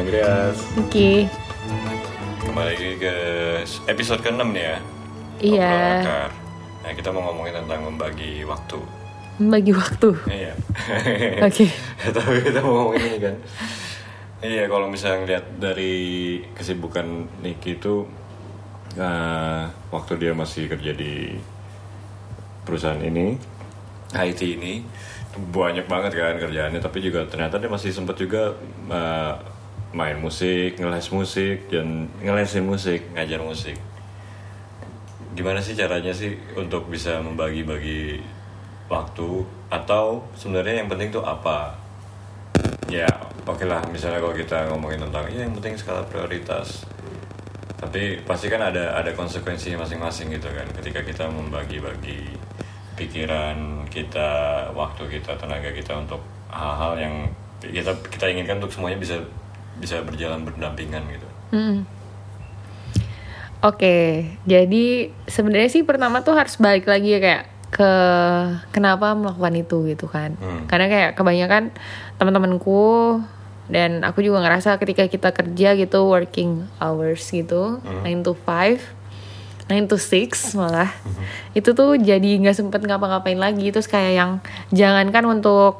Andreas 0.00 0.56
Oke. 0.80 1.28
Kembali 2.40 2.72
lagi 2.72 2.90
ke 2.96 3.14
episode 3.84 4.24
ke-6 4.24 4.48
nih 4.48 4.64
ya 4.64 4.76
Iya. 5.40 5.76
Nah 6.80 6.92
kita 6.96 7.12
mau 7.12 7.28
ngomongin 7.28 7.60
tentang 7.60 7.84
membagi 7.84 8.40
waktu 8.48 8.80
Bagi 9.40 9.76
waktu. 9.76 10.08
Iya 10.24 10.56
Oke. 11.48 11.68
Tapi 12.16 12.38
kita 12.40 12.64
mau 12.64 12.72
ngomongin 12.80 13.12
ini 13.12 13.18
kan 13.20 13.36
Iya 14.40 14.64
kalau 14.72 14.88
misalnya 14.88 15.18
ngeliat 15.20 15.44
dari 15.60 15.96
kesibukan 16.56 17.28
Niki 17.44 17.76
itu 17.76 18.08
eh, 18.96 19.62
Waktu 19.92 20.12
dia 20.16 20.32
masih 20.32 20.64
kerja 20.72 20.96
di 20.96 21.36
perusahaan 22.64 23.04
ini 23.04 23.36
IT 24.16 24.40
ini 24.40 24.80
banyak 25.52 25.84
banget 25.86 26.16
kan 26.16 26.40
kerjaannya 26.40 26.80
tapi 26.82 26.98
juga 26.98 27.22
ternyata 27.28 27.60
dia 27.60 27.68
masih 27.68 27.92
sempat 27.92 28.16
juga 28.16 28.56
eh, 28.88 29.59
main 29.90 30.18
musik, 30.18 30.78
ngeles 30.78 31.10
musik 31.10 31.66
dan 31.66 32.06
ngelesin 32.22 32.62
musik, 32.62 33.02
ngajar 33.14 33.42
musik. 33.42 33.76
Gimana 35.34 35.58
sih 35.58 35.74
caranya 35.74 36.14
sih 36.14 36.38
untuk 36.54 36.86
bisa 36.90 37.18
membagi-bagi 37.22 38.22
waktu 38.90 39.46
atau 39.70 40.26
sebenarnya 40.34 40.82
yang 40.82 40.90
penting 40.90 41.10
tuh 41.14 41.22
apa? 41.22 41.74
Ya, 42.90 43.06
oke 43.46 43.62
lah 43.66 43.82
misalnya 43.90 44.18
kalau 44.18 44.34
kita 44.34 44.66
ngomongin 44.70 45.06
tentang 45.06 45.30
ya 45.30 45.46
yang 45.46 45.54
penting 45.58 45.78
skala 45.78 46.02
prioritas. 46.06 46.86
Tapi 47.78 48.20
pasti 48.26 48.50
kan 48.50 48.60
ada 48.60 48.98
ada 48.98 49.10
konsekuensinya 49.14 49.82
masing-masing 49.86 50.30
gitu 50.34 50.50
kan 50.52 50.66
ketika 50.76 51.00
kita 51.00 51.24
membagi-bagi 51.30 52.36
pikiran 52.98 53.88
kita, 53.88 54.68
waktu 54.76 55.18
kita, 55.18 55.32
tenaga 55.40 55.72
kita 55.72 55.96
untuk 55.96 56.20
hal-hal 56.52 56.92
yang 57.00 57.14
kita 57.64 57.96
kita 58.10 58.26
inginkan 58.28 58.60
untuk 58.60 58.74
semuanya 58.74 58.98
bisa 59.00 59.16
bisa 59.78 60.02
berjalan 60.02 60.42
berdampingan 60.42 61.02
gitu. 61.12 61.28
Mm. 61.54 61.78
Oke, 63.60 64.24
jadi 64.48 65.12
sebenarnya 65.28 65.68
sih 65.68 65.84
pertama 65.84 66.24
tuh 66.24 66.32
harus 66.32 66.56
balik 66.56 66.88
lagi 66.88 67.12
ya 67.12 67.20
kayak 67.20 67.44
ke 67.68 67.92
kenapa 68.72 69.12
melakukan 69.12 69.52
itu 69.52 69.84
gitu 69.84 70.08
kan. 70.08 70.32
Hmm. 70.40 70.64
Karena 70.64 70.88
kayak 70.88 71.10
kebanyakan 71.12 71.68
teman-temanku 72.16 73.20
dan 73.68 74.00
aku 74.00 74.24
juga 74.24 74.40
ngerasa 74.42 74.80
ketika 74.80 75.04
kita 75.06 75.30
kerja 75.36 75.76
gitu 75.76 76.08
working 76.08 76.64
hours 76.80 77.20
gitu, 77.28 77.84
9 77.84 78.26
to 78.26 78.32
5 78.32 78.80
9 79.70 79.86
to 79.86 79.96
6 80.02 80.58
malah 80.58 80.90
itu 81.54 81.70
tuh 81.70 81.94
jadi 81.94 82.42
nggak 82.42 82.58
sempet 82.58 82.82
ngapa-ngapain 82.82 83.38
lagi 83.38 83.70
terus 83.70 83.86
kayak 83.86 84.12
yang 84.18 84.30
jangankan 84.74 85.22
untuk 85.30 85.78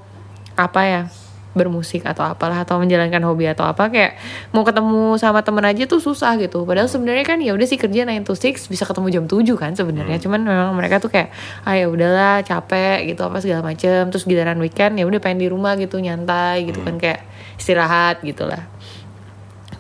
apa 0.55 0.81
ya 0.87 1.03
bermusik 1.51 2.07
atau 2.07 2.23
apalah 2.23 2.63
atau 2.63 2.79
menjalankan 2.79 3.19
hobi 3.27 3.51
atau 3.51 3.67
apa 3.67 3.91
kayak 3.91 4.15
mau 4.55 4.63
ketemu 4.63 5.19
sama 5.19 5.43
temen 5.43 5.67
aja 5.67 5.83
tuh 5.91 5.99
susah 5.99 6.39
gitu. 6.39 6.63
Padahal 6.63 6.87
sebenarnya 6.87 7.27
kan 7.27 7.43
ya 7.43 7.51
udah 7.53 7.67
sih 7.67 7.75
kerja 7.75 8.07
9 8.07 8.23
to 8.23 8.39
6 8.39 8.71
bisa 8.71 8.85
ketemu 8.87 9.07
jam 9.11 9.25
7 9.27 9.43
kan 9.59 9.73
sebenarnya. 9.75 10.23
Cuman 10.23 10.47
memang 10.47 10.75
mereka 10.79 11.03
tuh 11.03 11.11
kayak 11.11 11.35
ah 11.67 11.75
ya 11.75 11.91
udahlah 11.91 12.47
capek 12.47 13.11
gitu 13.11 13.27
apa 13.27 13.43
segala 13.43 13.67
macem. 13.67 14.07
Terus 14.15 14.25
giliran 14.25 14.59
weekend 14.63 14.99
ya 14.99 15.05
udah 15.07 15.19
pengen 15.19 15.43
di 15.43 15.49
rumah 15.51 15.75
gitu 15.75 15.99
nyantai 15.99 16.71
gitu 16.71 16.83
kan 16.87 16.97
kayak 17.03 17.27
istirahat 17.59 18.23
gitu 18.23 18.49
lah 18.49 18.71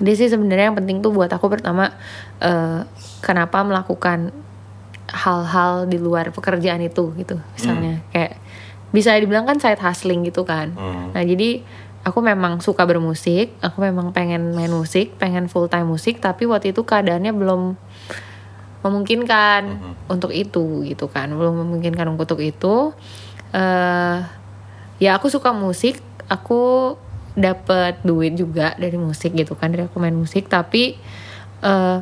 jadi 0.01 0.17
sih 0.17 0.29
sebenarnya 0.33 0.73
yang 0.73 0.79
penting 0.81 1.05
tuh 1.05 1.13
buat 1.13 1.29
aku 1.29 1.53
pertama 1.53 1.93
eh, 2.41 2.81
kenapa 3.21 3.61
melakukan 3.61 4.33
hal-hal 5.13 5.85
di 5.85 6.01
luar 6.01 6.33
pekerjaan 6.33 6.81
itu 6.81 7.13
gitu 7.21 7.37
misalnya. 7.53 8.01
Kayak 8.09 8.41
bisa 8.91 9.15
dibilang 9.15 9.47
kan 9.47 9.59
side 9.63 9.79
hustling 9.79 10.27
gitu 10.27 10.43
kan. 10.43 10.75
Hmm. 10.75 11.15
nah 11.15 11.23
jadi 11.23 11.63
aku 12.01 12.25
memang 12.25 12.65
suka 12.65 12.89
bermusik 12.89 13.53
aku 13.61 13.85
memang 13.85 14.11
pengen 14.17 14.57
main 14.57 14.73
musik 14.73 15.21
pengen 15.21 15.53
full 15.53 15.69
time 15.69 15.87
musik 15.87 16.17
tapi 16.19 16.49
waktu 16.49 16.73
itu 16.73 16.83
keadaannya 16.83 17.31
belum 17.37 17.77
memungkinkan 18.81 19.63
untuk 20.09 20.33
itu 20.33 20.85
gitu 20.89 21.07
kan. 21.13 21.29
Belum 21.37 21.65
memungkinkan 21.65 22.09
untuk 22.09 22.41
itu. 22.41 22.97
Eh 23.53 24.19
ya 25.01 25.17
aku 25.17 25.33
suka 25.33 25.53
musik 25.53 26.01
aku 26.29 26.95
dapat 27.37 28.01
duit 28.05 28.37
juga 28.37 28.77
dari 28.77 29.01
musik 29.01 29.33
gitu 29.33 29.57
kan 29.57 29.73
dari 29.73 29.89
aku 29.89 29.97
main 29.97 30.17
musik 30.17 30.49
tapi 30.49 30.97
eh 31.65 31.99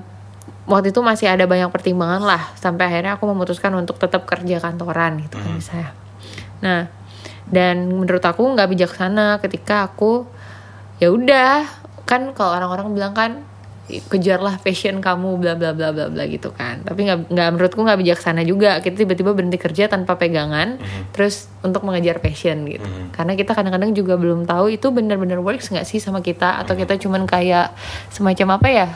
waktu 0.69 0.93
itu 0.93 1.01
masih 1.01 1.33
ada 1.33 1.49
banyak 1.49 1.73
pertimbangan 1.73 2.23
lah 2.23 2.43
sampai 2.59 2.93
akhirnya 2.93 3.17
aku 3.17 3.25
memutuskan 3.25 3.73
untuk 3.73 3.97
tetap 3.97 4.29
kerja 4.29 4.61
kantoran 4.61 5.17
gitu 5.25 5.41
kan 5.41 5.53
misalnya 5.57 5.91
nah 6.59 6.91
dan 7.49 7.89
menurut 7.89 8.21
aku 8.21 8.45
nggak 8.45 8.69
bijaksana 8.77 9.41
ketika 9.41 9.89
aku 9.89 10.29
ya 11.01 11.09
udah 11.09 11.65
kan 12.05 12.33
kalau 12.37 12.57
orang-orang 12.57 12.93
bilang 12.93 13.15
kan 13.17 13.33
kejarlah 13.89 14.61
passion 14.61 15.01
kamu 15.01 15.41
bla 15.41 15.57
bla 15.57 15.73
bla 15.73 15.97
bla 15.97 16.13
bla 16.13 16.25
gitu 16.29 16.53
kan. 16.53 16.85
Tapi 16.85 17.09
nggak 17.09 17.33
nggak 17.33 17.49
menurutku 17.57 17.81
nggak 17.81 17.97
bijaksana 18.05 18.45
juga. 18.45 18.85
Kita 18.85 19.01
tiba-tiba 19.01 19.33
berhenti 19.33 19.57
kerja 19.57 19.89
tanpa 19.89 20.21
pegangan 20.21 20.77
terus 21.17 21.49
untuk 21.65 21.89
mengejar 21.89 22.21
passion 22.21 22.69
gitu. 22.69 22.85
Karena 23.17 23.33
kita 23.33 23.57
kadang-kadang 23.57 23.97
juga 23.97 24.21
belum 24.21 24.45
tahu 24.45 24.77
itu 24.77 24.93
benar-benar 24.93 25.41
works 25.41 25.73
nggak 25.73 25.89
sih 25.89 26.05
sama 26.05 26.21
kita 26.21 26.61
atau 26.61 26.77
kita 26.77 27.01
cuman 27.01 27.25
kayak 27.25 27.73
semacam 28.13 28.61
apa 28.61 28.69
ya 28.69 28.89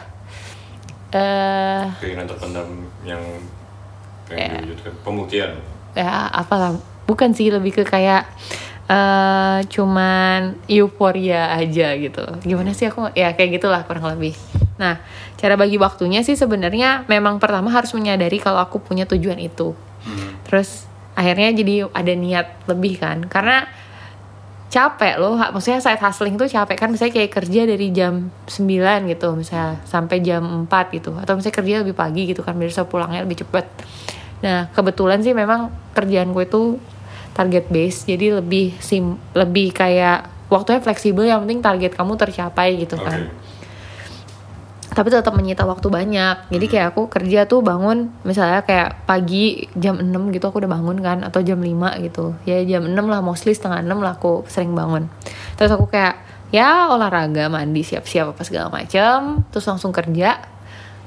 eh 1.13 1.85
Keinginan 2.01 2.29
terpendam 2.29 2.69
yang 3.09 3.21
pengen 4.29 4.65
diwujudkan. 4.65 4.93
Pembuktian. 5.05 5.51
ya 5.93 6.29
apalah 6.33 6.77
bukan 7.13 7.37
sih 7.37 7.53
lebih 7.53 7.77
ke 7.77 7.85
kayak 7.85 8.25
eh 8.89 9.59
cuman 9.69 10.57
euforia 10.67 11.53
aja 11.53 11.93
gitu. 11.97 12.25
Gimana 12.43 12.73
sih 12.73 12.89
aku 12.89 13.13
ya 13.13 13.37
kayak 13.37 13.61
gitulah 13.61 13.85
kurang 13.85 14.09
lebih. 14.17 14.33
Nah 14.81 14.99
cara 15.37 15.55
bagi 15.55 15.77
waktunya 15.77 16.25
sih 16.25 16.35
sebenarnya 16.35 17.05
memang 17.07 17.39
pertama 17.39 17.71
harus 17.71 17.93
menyadari 17.93 18.41
kalau 18.41 18.59
aku 18.59 18.81
punya 18.81 19.05
tujuan 19.05 19.37
itu. 19.39 19.77
Hmm. 20.03 20.35
terus 20.43 20.91
akhirnya 21.15 21.55
jadi 21.55 21.87
ada 21.95 22.13
niat 22.19 22.67
lebih 22.67 22.99
kan. 22.99 23.23
Karena 23.31 23.63
capek 24.73 25.21
loh 25.21 25.39
maksudnya 25.39 25.79
side 25.79 26.03
hustling 26.03 26.35
tuh 26.35 26.51
capek. 26.51 26.75
Kan 26.75 26.91
misalnya 26.91 27.15
kayak 27.15 27.31
kerja 27.33 27.63
dari 27.65 27.95
jam 27.95 28.35
9 28.51 29.13
gitu 29.15 29.29
misalnya 29.39 29.79
sampai 29.87 30.19
jam 30.27 30.67
4 30.67 30.97
gitu. 30.97 31.15
Atau 31.23 31.39
misalnya 31.39 31.57
kerja 31.57 31.75
lebih 31.87 31.95
pagi 31.95 32.27
gitu 32.27 32.43
kan 32.43 32.59
biar 32.59 32.69
bisa 32.69 32.83
pulangnya 32.83 33.23
lebih 33.23 33.47
cepet. 33.47 33.65
Nah 34.43 34.69
kebetulan 34.75 35.23
sih 35.23 35.33
memang 35.33 35.71
kerjaan 35.95 36.35
gue 36.35 36.45
itu 36.45 36.83
target 37.33 37.69
base 37.69 38.05
jadi 38.05 38.41
lebih 38.41 38.77
sim 38.79 39.17
lebih 39.33 39.73
kayak 39.73 40.29
waktunya 40.53 40.81
fleksibel 40.85 41.25
yang 41.25 41.45
penting 41.45 41.65
target 41.65 41.93
kamu 41.97 42.17
tercapai 42.17 42.77
gitu 42.77 42.97
Oke. 43.01 43.05
kan 43.05 43.21
tapi 44.93 45.09
tetap 45.09 45.33
menyita 45.33 45.65
waktu 45.65 45.89
banyak. 45.89 46.53
Jadi 46.53 46.67
kayak 46.69 46.93
aku 46.93 47.09
kerja 47.09 47.49
tuh 47.49 47.65
bangun 47.65 48.13
misalnya 48.29 48.61
kayak 48.61 49.09
pagi 49.09 49.65
jam 49.73 49.97
6 49.97 50.13
gitu 50.37 50.53
aku 50.53 50.61
udah 50.61 50.69
bangun 50.69 51.01
kan 51.01 51.25
atau 51.25 51.41
jam 51.41 51.57
5 51.57 52.05
gitu. 52.05 52.37
Ya 52.45 52.61
jam 52.61 52.85
6 52.85 52.93
lah 52.93 53.25
mostly 53.25 53.57
setengah 53.57 53.81
6 53.81 54.05
lah 54.05 54.21
aku 54.21 54.45
sering 54.53 54.77
bangun. 54.77 55.09
Terus 55.57 55.73
aku 55.73 55.89
kayak 55.89 56.21
ya 56.53 56.93
olahraga 56.93 57.49
mandi 57.49 57.81
siap-siap 57.81 58.37
apa 58.37 58.45
segala 58.45 58.69
macam 58.69 59.41
terus 59.49 59.65
langsung 59.65 59.89
kerja 59.89 60.37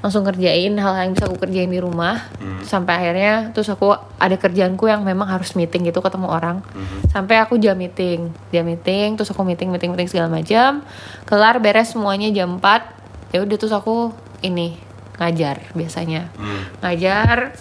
langsung 0.04 0.22
kerjain 0.22 0.76
hal 0.76 0.92
yang 1.02 1.10
bisa 1.16 1.26
aku 1.26 1.40
kerjain 1.40 1.70
di 1.70 1.80
rumah. 1.80 2.28
Sampai 2.62 3.00
akhirnya 3.00 3.50
terus 3.50 3.66
aku 3.72 3.96
ada 4.20 4.36
kerjaanku 4.36 4.86
yang 4.86 5.02
memang 5.02 5.26
harus 5.26 5.56
meeting 5.56 5.88
gitu 5.88 5.98
ketemu 6.04 6.28
orang. 6.30 6.60
Sampai 7.10 7.40
aku 7.40 7.56
jam 7.56 7.74
meeting. 7.74 8.30
Jam 8.52 8.68
meeting 8.68 9.16
terus 9.16 9.32
aku 9.32 9.42
meeting 9.42 9.72
meeting 9.72 9.90
meeting 9.94 10.10
segala 10.10 10.28
macam. 10.30 10.84
Kelar 11.24 11.58
beres 11.58 11.96
semuanya 11.96 12.28
jam 12.30 12.60
4 12.60 13.34
ya 13.34 13.42
udah 13.42 13.56
terus 13.58 13.74
aku 13.74 14.12
ini 14.44 14.78
ngajar 15.16 15.64
biasanya. 15.72 16.28
Hmm. 16.36 16.62
ngajar. 16.84 17.56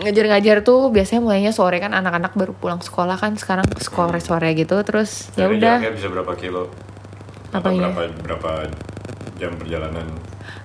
Ngajar-ngajar 0.00 0.64
tuh 0.64 0.88
biasanya 0.88 1.20
mulainya 1.20 1.52
sore 1.52 1.76
kan 1.76 1.92
anak-anak 1.92 2.32
baru 2.32 2.56
pulang 2.56 2.80
sekolah 2.80 3.20
kan 3.20 3.36
sekarang 3.36 3.66
sekolah 3.68 4.16
sore 4.22 4.54
gitu. 4.54 4.78
Terus 4.86 5.34
ya 5.34 5.50
udah. 5.50 5.82
bisa 5.92 6.08
berapa 6.08 6.32
kilo? 6.38 6.70
Apanya? 7.50 7.90
berapa 7.90 8.02
berapa 8.22 8.50
jam 9.42 9.58
perjalanan? 9.58 10.06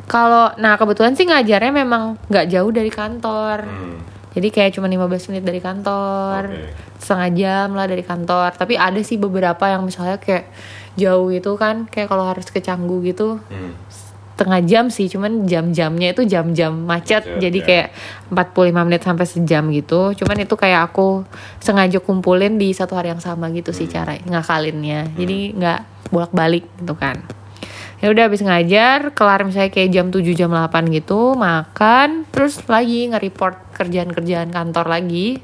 Kalau 0.05 0.53
nah 0.55 0.77
kebetulan 0.77 1.13
sih 1.13 1.25
ngajarnya 1.25 1.73
memang 1.73 2.17
nggak 2.29 2.45
jauh 2.47 2.69
dari 2.69 2.89
kantor. 2.89 3.57
Hmm. 3.65 3.97
jadi 4.35 4.51
kayak 4.51 4.71
cuma 4.75 4.91
15 4.91 5.31
menit 5.31 5.47
dari 5.47 5.63
kantor 5.63 6.51
Oke. 6.51 6.67
setengah 6.99 7.29
jam 7.33 7.67
lah 7.71 7.87
dari 7.87 8.03
kantor. 8.03 8.51
Tapi 8.53 8.75
ada 8.75 8.99
sih 8.99 9.15
beberapa 9.15 9.63
yang 9.71 9.87
misalnya 9.87 10.19
kayak 10.19 10.51
jauh 10.99 11.31
itu 11.31 11.55
kan 11.55 11.87
kayak 11.87 12.11
kalau 12.11 12.27
harus 12.27 12.43
ke 12.51 12.59
Canggu 12.59 12.99
gitu 12.99 13.39
Hmm. 13.47 13.71
setengah 14.35 14.59
jam 14.67 14.85
sih. 14.91 15.07
Cuman 15.07 15.47
jam-jamnya 15.47 16.11
itu 16.11 16.27
jam-jam 16.27 16.75
macet. 16.75 17.23
Macet, 17.23 17.39
jadi 17.39 17.59
ya. 17.63 17.65
kayak 17.65 17.87
45 18.35 18.83
menit 18.83 19.01
sampai 19.07 19.23
sejam 19.23 19.63
gitu. 19.71 20.11
Cuman 20.19 20.35
itu 20.43 20.55
kayak 20.59 20.91
aku 20.91 21.23
sengaja 21.63 22.03
kumpulin 22.03 22.59
di 22.59 22.75
satu 22.75 22.99
hari 22.99 23.15
yang 23.15 23.23
sama 23.23 23.47
gitu 23.55 23.71
sih 23.71 23.87
cara 23.87 24.19
ngakalinnya. 24.19 25.15
Jadi 25.15 25.55
nggak 25.55 26.11
bolak-balik 26.11 26.67
gitu 26.83 26.93
kan 26.99 27.23
ya 28.03 28.11
udah 28.11 28.27
habis 28.27 28.43
ngajar 28.43 29.15
kelar 29.15 29.47
misalnya 29.47 29.71
kayak 29.71 29.89
jam 29.91 30.07
7 30.11 30.23
jam 30.35 30.51
8 30.51 30.91
gitu 30.91 31.33
makan 31.33 32.27
terus 32.29 32.59
lagi 32.67 33.07
nge-report 33.11 33.75
kerjaan-kerjaan 33.75 34.49
kantor 34.49 34.85
lagi. 34.87 35.43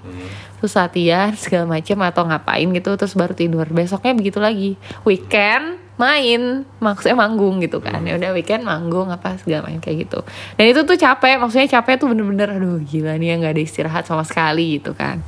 Terus 0.61 0.77
latihan 0.77 1.33
segala 1.33 1.65
macam 1.65 1.97
atau 2.05 2.23
ngapain 2.29 2.69
gitu 2.69 2.93
terus 2.93 3.17
baru 3.17 3.33
tidur. 3.33 3.65
Besoknya 3.65 4.13
begitu 4.13 4.37
lagi. 4.37 4.77
Weekend 5.01 5.81
main 5.97 6.65
maksudnya 6.77 7.17
manggung 7.17 7.57
gitu 7.65 7.81
kan. 7.81 8.05
Ya 8.05 8.13
udah 8.17 8.29
weekend 8.33 8.61
manggung 8.61 9.09
apa 9.09 9.41
segala 9.41 9.65
main 9.65 9.81
kayak 9.81 10.05
gitu. 10.05 10.21
Dan 10.61 10.69
itu 10.69 10.85
tuh 10.85 10.97
capek 11.01 11.41
maksudnya 11.41 11.65
capek 11.65 11.97
tuh 11.97 12.13
bener-bener 12.13 12.61
aduh 12.61 12.77
gila 12.77 13.17
nih 13.17 13.33
ya 13.33 13.35
nggak 13.41 13.53
ada 13.57 13.61
istirahat 13.61 14.03
sama 14.05 14.21
sekali 14.21 14.77
gitu 14.77 14.93
kan. 14.93 15.25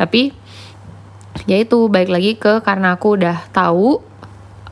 Tapi 0.00 0.32
ya 1.44 1.60
itu 1.60 1.88
baik 1.88 2.08
lagi 2.08 2.32
ke 2.40 2.64
karena 2.64 2.96
aku 2.96 3.20
udah 3.20 3.52
tahu 3.52 4.00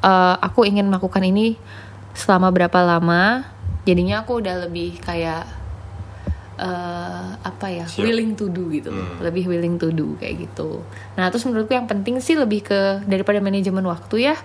eh, 0.01 0.37
aku 0.41 0.65
ingin 0.65 0.89
melakukan 0.89 1.21
ini 1.21 1.61
selama 2.19 2.51
berapa 2.51 2.79
lama 2.83 3.47
jadinya 3.87 4.27
aku 4.27 4.43
udah 4.43 4.67
lebih 4.67 4.99
kayak 5.01 5.47
eh, 6.59 7.29
apa 7.39 7.67
ya 7.71 7.87
Siap. 7.87 8.05
willing 8.05 8.35
to 8.35 8.51
do 8.51 8.69
gitu. 8.69 8.91
Lebih 9.23 9.47
willing 9.47 9.79
to 9.79 9.95
do 9.95 10.19
kayak 10.19 10.51
gitu. 10.51 10.83
Nah 11.15 11.31
terus 11.31 11.47
menurutku 11.47 11.73
yang 11.73 11.87
penting 11.87 12.19
sih 12.19 12.35
lebih 12.35 12.67
ke 12.67 13.07
daripada 13.07 13.39
manajemen 13.39 13.87
waktu 13.87 14.35
ya 14.35 14.37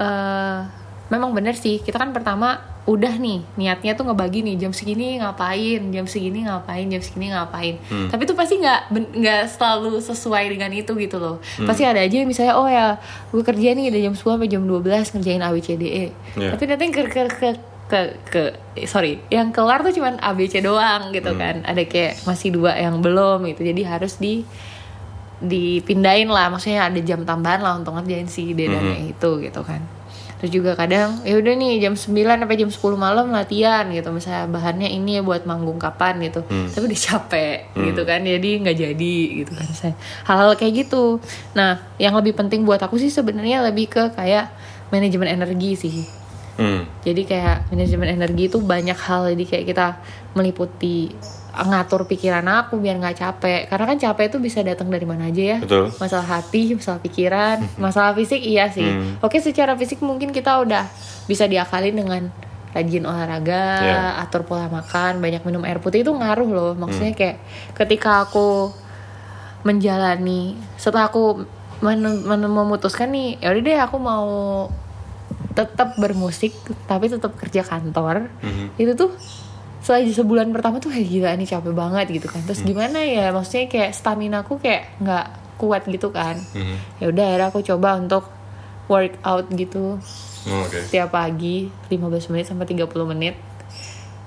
eh 0.00 0.81
memang 1.12 1.36
bener 1.36 1.52
sih 1.52 1.76
kita 1.78 2.00
kan 2.00 2.08
pertama 2.10 2.56
udah 2.82 3.14
nih 3.14 3.44
niatnya 3.54 3.94
tuh 3.94 4.08
ngebagi 4.08 4.42
nih 4.42 4.58
jam 4.58 4.72
segini 4.74 5.14
ngapain 5.14 5.78
jam 5.92 6.02
segini 6.02 6.42
ngapain 6.42 6.88
jam 6.88 6.98
segini 6.98 7.30
ngapain. 7.30 7.76
Tapi 8.08 8.22
tuh 8.24 8.34
pasti 8.34 8.58
nggak 8.58 8.80
nggak 9.12 9.42
selalu 9.46 10.00
sesuai 10.00 10.50
dengan 10.50 10.72
itu 10.72 10.90
gitu 10.96 11.20
loh. 11.20 11.36
Pasti 11.62 11.84
ada 11.84 12.00
aja 12.00 12.16
yang 12.16 12.26
misalnya 12.26 12.56
oh 12.56 12.66
ya 12.66 12.98
gue 13.30 13.38
kerja 13.38 13.76
nih 13.76 13.92
dari 13.92 14.02
jam 14.02 14.16
10 14.16 14.24
sampai 14.24 14.48
jam 14.48 14.64
12 14.64 14.82
ngerjain 15.14 15.42
ABCDE 15.42 16.04
Iya. 16.32 16.48
tapi 16.50 16.64
nanti 16.64 16.84
ke 16.88 17.02
ke 17.06 17.22
ke 17.28 17.48
ke, 17.86 18.00
ke 18.26 18.42
eh, 18.74 18.88
sorry 18.88 19.20
yang 19.28 19.52
kelar 19.52 19.84
tuh 19.84 19.92
cuman 19.92 20.16
ABC 20.18 20.58
doang 20.58 21.12
gitu 21.12 21.30
kan. 21.36 21.62
Ada 21.62 21.86
kayak 21.86 22.24
masih 22.24 22.50
dua 22.50 22.74
yang 22.74 22.98
belum 22.98 23.46
gitu 23.46 23.62
jadi 23.62 23.84
harus 23.86 24.16
di 24.16 24.42
dipindahin 25.38 26.26
lah. 26.26 26.50
Maksudnya 26.50 26.90
ada 26.90 26.98
jam 26.98 27.22
tambahan 27.22 27.62
lah 27.62 27.78
untuk 27.78 27.94
ngerjain 27.94 28.26
si 28.26 28.54
dedannya 28.54 29.06
itu 29.06 29.30
gitu 29.38 29.62
kan 29.62 30.01
terus 30.42 30.58
juga 30.58 30.74
kadang 30.74 31.22
ya 31.22 31.38
udah 31.38 31.54
nih 31.54 31.78
jam 31.78 31.94
9 31.94 32.18
sampai 32.18 32.58
jam 32.58 32.66
10 32.66 32.82
malam 32.98 33.30
latihan 33.30 33.86
gitu. 33.94 34.10
Misalnya 34.10 34.50
bahannya 34.50 34.90
ini 34.90 35.16
ya 35.16 35.22
buat 35.22 35.46
manggung 35.46 35.78
kapan 35.78 36.18
gitu. 36.18 36.42
Tapi 36.42 36.82
udah 36.82 36.98
capek 37.14 37.70
gitu 37.78 38.02
kan. 38.02 38.26
Jadi 38.26 38.50
nggak 38.58 38.74
jadi 38.74 39.14
gitu 39.38 39.52
kan. 39.54 39.68
Saya 39.70 39.94
hal-hal 40.26 40.58
kayak 40.58 40.82
gitu. 40.82 41.22
Nah 41.54 41.78
yang 42.02 42.18
lebih 42.18 42.34
penting 42.34 42.66
buat 42.66 42.82
aku 42.82 42.98
sih 42.98 43.06
sebenarnya 43.06 43.62
lebih 43.62 43.86
ke 43.86 44.10
kayak 44.18 44.50
manajemen 44.90 45.30
energi 45.30 45.78
sih. 45.78 45.96
Hmm. 46.52 46.84
jadi 47.00 47.24
kayak 47.24 47.72
manajemen 47.72 48.12
energi 48.12 48.50
itu 48.50 48.58
banyak 48.58 48.98
hal. 48.98 49.30
Jadi 49.30 49.44
kayak 49.46 49.64
kita 49.70 49.86
meliputi 50.34 51.14
ngatur 51.54 52.04
pikiran 52.04 52.40
aku 52.44 52.76
biar 52.76 52.96
nggak 52.96 53.16
capek. 53.18 53.60
Karena 53.66 53.84
kan 53.86 53.98
capek 53.98 54.24
itu 54.26 54.38
bisa 54.38 54.60
datang 54.60 54.88
dari 54.88 55.04
mana 55.04 55.26
aja 55.26 55.42
ya. 55.42 55.58
Betul. 55.58 55.92
masalah 55.94 56.24
hati 56.32 56.72
masalah 56.72 56.98
pikiran 56.98 57.56
masalah 57.84 58.12
fisik 58.12 58.40
iya 58.40 58.66
sih. 58.66 58.88
Oke 59.18 59.38
secara 59.38 59.72
fisik 59.74 60.00
mungkin 60.00 60.30
kita 60.30 60.58
udah 60.58 60.88
bisa 61.24 61.44
diakalin 61.44 61.92
dengan 61.94 62.22
rajin 62.72 63.04
olahraga 63.04 63.64
Ya. 63.78 64.00
atur 64.18 64.42
pola 64.42 64.64
makan 64.66 65.20
banyak 65.20 65.42
minum 65.42 65.60
air 65.62 65.76
putih. 65.76 66.00
Itu 66.00 66.10
ngaruh 66.10 66.48
loh. 66.48 66.72
Maksudnya 66.72 67.12
kayak 67.12 67.36
ketika 67.74 68.24
aku 68.24 68.72
menjalani 69.60 70.56
setelah 70.74 71.06
aku 71.06 71.44
men- 71.78 72.00
men- 72.22 72.48
memutuskan 72.48 73.10
nih 73.10 73.38
ya 73.38 73.52
udah 73.52 73.62
deh 73.62 73.78
aku 73.78 73.96
mau 73.96 74.26
tetap 75.52 75.94
bermusik 75.94 76.56
tapi 76.86 77.06
tetap 77.06 77.36
kerja 77.36 77.62
kantor. 77.62 78.32
Mhm. 78.40 78.66
itu 78.74 78.92
tuh 78.96 79.12
setelah 80.00 80.16
sebulan 80.24 80.48
pertama 80.56 80.80
tuh 80.80 80.88
kayak 80.88 81.08
gila 81.12 81.30
nih 81.36 81.48
capek 81.52 81.74
banget 81.76 82.06
gitu 82.08 82.26
kan. 82.32 82.40
Terus 82.48 82.64
gimana 82.64 83.04
ya 83.04 83.28
maksudnya 83.28 83.68
kayak 83.68 83.90
stamina 83.92 84.40
aku 84.40 84.56
kayak 84.56 84.96
nggak 85.04 85.26
kuat 85.60 85.84
gitu 85.84 86.08
kan. 86.08 86.40
Mhm. 86.56 86.76
ya 86.98 87.06
udah 87.12 87.24
akhirnya 87.28 87.48
aku 87.52 87.60
coba 87.60 87.88
untuk 88.00 88.24
workout 88.88 89.46
gitu. 89.52 90.00
Oh, 90.42 90.64
setiap 90.66 91.14
pagi 91.14 91.70
15 91.86 92.32
menit 92.32 92.50
sampai 92.50 92.66
30 92.66 93.06
menit. 93.06 93.38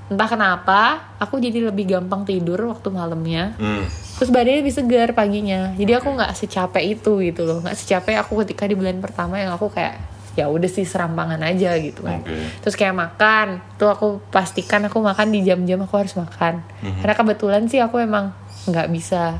Entah 0.06 0.30
kenapa 0.30 1.12
aku 1.18 1.42
jadi 1.42 1.66
lebih 1.66 1.90
gampang 1.90 2.24
tidur 2.24 2.70
waktu 2.70 2.94
malamnya. 2.94 3.58
Hmm. 3.58 3.84
terus 4.16 4.32
badannya 4.32 4.64
lebih 4.64 4.72
segar 4.72 5.12
paginya. 5.12 5.76
Jadi 5.76 5.92
aku 5.92 6.08
nggak 6.16 6.32
secapek 6.40 6.96
itu 6.96 7.20
gitu 7.20 7.44
loh. 7.44 7.60
Nggak 7.60 7.76
secapek 7.76 8.16
aku 8.16 8.48
ketika 8.48 8.64
di 8.64 8.80
bulan 8.80 9.04
pertama 9.04 9.44
yang 9.44 9.52
aku 9.52 9.68
kayak 9.68 10.00
ya 10.36 10.52
udah 10.52 10.68
sih 10.68 10.84
serampangan 10.84 11.40
aja 11.42 11.80
gitu 11.80 12.04
kan. 12.04 12.20
Oke. 12.20 12.36
terus 12.60 12.76
kayak 12.76 12.92
makan 12.92 13.64
tuh 13.76 13.88
aku 13.88 14.20
pastikan 14.28 14.84
aku 14.86 15.00
makan 15.00 15.32
di 15.32 15.42
jam-jam 15.42 15.80
aku 15.82 15.96
harus 15.96 16.14
makan. 16.14 16.60
Karena 17.00 17.16
kebetulan 17.16 17.64
sih 17.66 17.80
aku 17.80 18.00
emang 18.00 18.36
nggak 18.68 18.92
bisa 18.92 19.40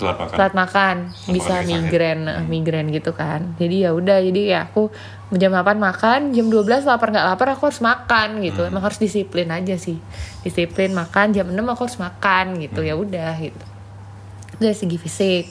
Telat 0.00 0.16
makan. 0.16 0.32
telat 0.32 0.54
makan 0.56 0.96
bisa 1.28 1.60
kayak 1.60 1.60
sakit. 1.60 1.76
migrain 1.76 2.20
eh, 2.24 2.44
migrain 2.48 2.88
gitu 2.88 3.12
kan. 3.12 3.52
Jadi 3.60 3.84
ya 3.84 3.92
udah 3.92 4.16
jadi 4.24 4.42
ya 4.48 4.60
aku 4.64 4.88
jam 5.36 5.52
8 5.52 5.76
makan 5.76 6.32
jam 6.32 6.48
12 6.48 6.88
lapar 6.88 7.12
nggak 7.12 7.26
lapar 7.28 7.52
aku 7.52 7.68
harus 7.68 7.84
makan 7.84 8.40
gitu. 8.40 8.64
Emang 8.64 8.80
harus 8.80 8.96
disiplin 8.96 9.52
aja 9.52 9.76
sih. 9.76 10.00
Disiplin 10.40 10.96
makan 10.96 11.36
jam 11.36 11.52
6 11.52 11.60
aku 11.68 11.80
harus 11.84 12.00
makan 12.00 12.64
gitu 12.64 12.80
ya 12.80 12.96
udah 12.96 13.36
gitu. 13.36 13.66
Dari 14.56 14.72
segi 14.72 14.96
fisik 14.96 15.44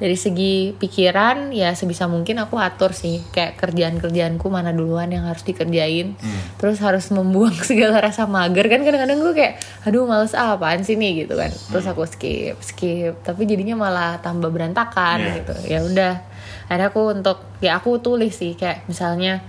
dari 0.00 0.16
segi 0.16 0.72
pikiran 0.72 1.52
ya 1.52 1.76
sebisa 1.76 2.08
mungkin 2.08 2.40
aku 2.40 2.56
atur 2.56 2.96
sih. 2.96 3.20
Kayak 3.30 3.60
kerjaan 3.60 4.00
kerjaanku 4.00 4.48
mana 4.48 4.72
duluan 4.72 5.12
yang 5.12 5.28
harus 5.28 5.44
dikerjain. 5.44 6.16
Terus 6.56 6.80
harus 6.80 7.12
membuang 7.12 7.52
segala 7.68 8.00
rasa 8.00 8.24
mager. 8.24 8.64
Kan 8.66 8.80
kadang-kadang 8.80 9.20
gue 9.20 9.34
kayak 9.36 9.54
aduh 9.84 10.08
males 10.08 10.32
ah, 10.32 10.56
apaan 10.56 10.80
sih 10.80 10.96
nih? 10.96 11.28
Gitu 11.28 11.36
kan. 11.36 11.52
Terus 11.52 11.84
aku 11.84 12.08
skip 12.08 12.56
skip. 12.64 13.20
Tapi 13.20 13.44
jadinya 13.44 13.76
malah 13.76 14.24
tambah 14.24 14.48
berantakan 14.48 15.20
Iya. 15.20 15.32
gitu. 15.44 15.54
Ya 15.68 15.78
udah. 15.84 16.14
Akhirnya 16.72 16.88
aku 16.88 17.02
untuk 17.12 17.38
ya 17.60 17.76
aku 17.76 18.00
tulis 18.00 18.32
sih. 18.32 18.56
Kayak 18.56 18.88
misalnya 18.88 19.44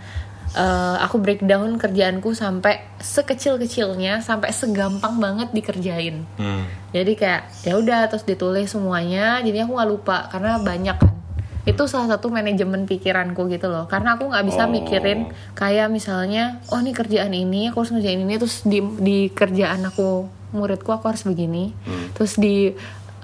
eh, 0.54 0.96
aku 1.00 1.18
breakdown 1.18 1.76
kerjaanku 1.76 2.32
sampai 2.32 2.82
sekecil-kecilnya 3.00 4.20
sampai 4.20 4.52
segampang 4.52 5.18
banget 5.18 5.50
dikerjain. 5.52 6.24
Hmm. 6.36 6.66
jadi 6.92 7.12
kayak 7.16 7.42
ya 7.64 7.74
udah 7.80 8.12
terus 8.12 8.28
ditulis 8.28 8.68
semuanya. 8.68 9.40
Jadi 9.40 9.64
aku 9.64 9.80
nggak 9.80 9.90
lupa 9.90 10.28
karena 10.28 10.60
banyak 10.60 10.98
kan. 11.00 11.16
Itu 11.64 11.86
salah 11.86 12.18
satu 12.18 12.28
manajemen 12.28 12.84
pikiranku 12.84 13.48
gitu 13.48 13.72
loh. 13.72 13.88
Karena 13.88 14.20
aku 14.20 14.28
nggak 14.28 14.44
bisa 14.44 14.66
Oh. 14.66 14.72
mikirin 14.74 15.30
kayak 15.56 15.88
misalnya 15.88 16.60
oh 16.68 16.82
ini 16.82 16.92
kerjaan 16.92 17.32
ini 17.32 17.72
aku 17.72 17.86
harus 17.86 17.96
ngerjain 17.96 18.20
ini. 18.20 18.36
Terus 18.36 18.68
di 18.68 18.84
di 19.00 19.18
kerjaan 19.32 19.88
aku 19.88 20.28
muridku 20.52 20.92
aku 20.92 21.16
harus 21.16 21.24
begini. 21.24 21.72
Terus 22.12 22.36
di 22.36 22.76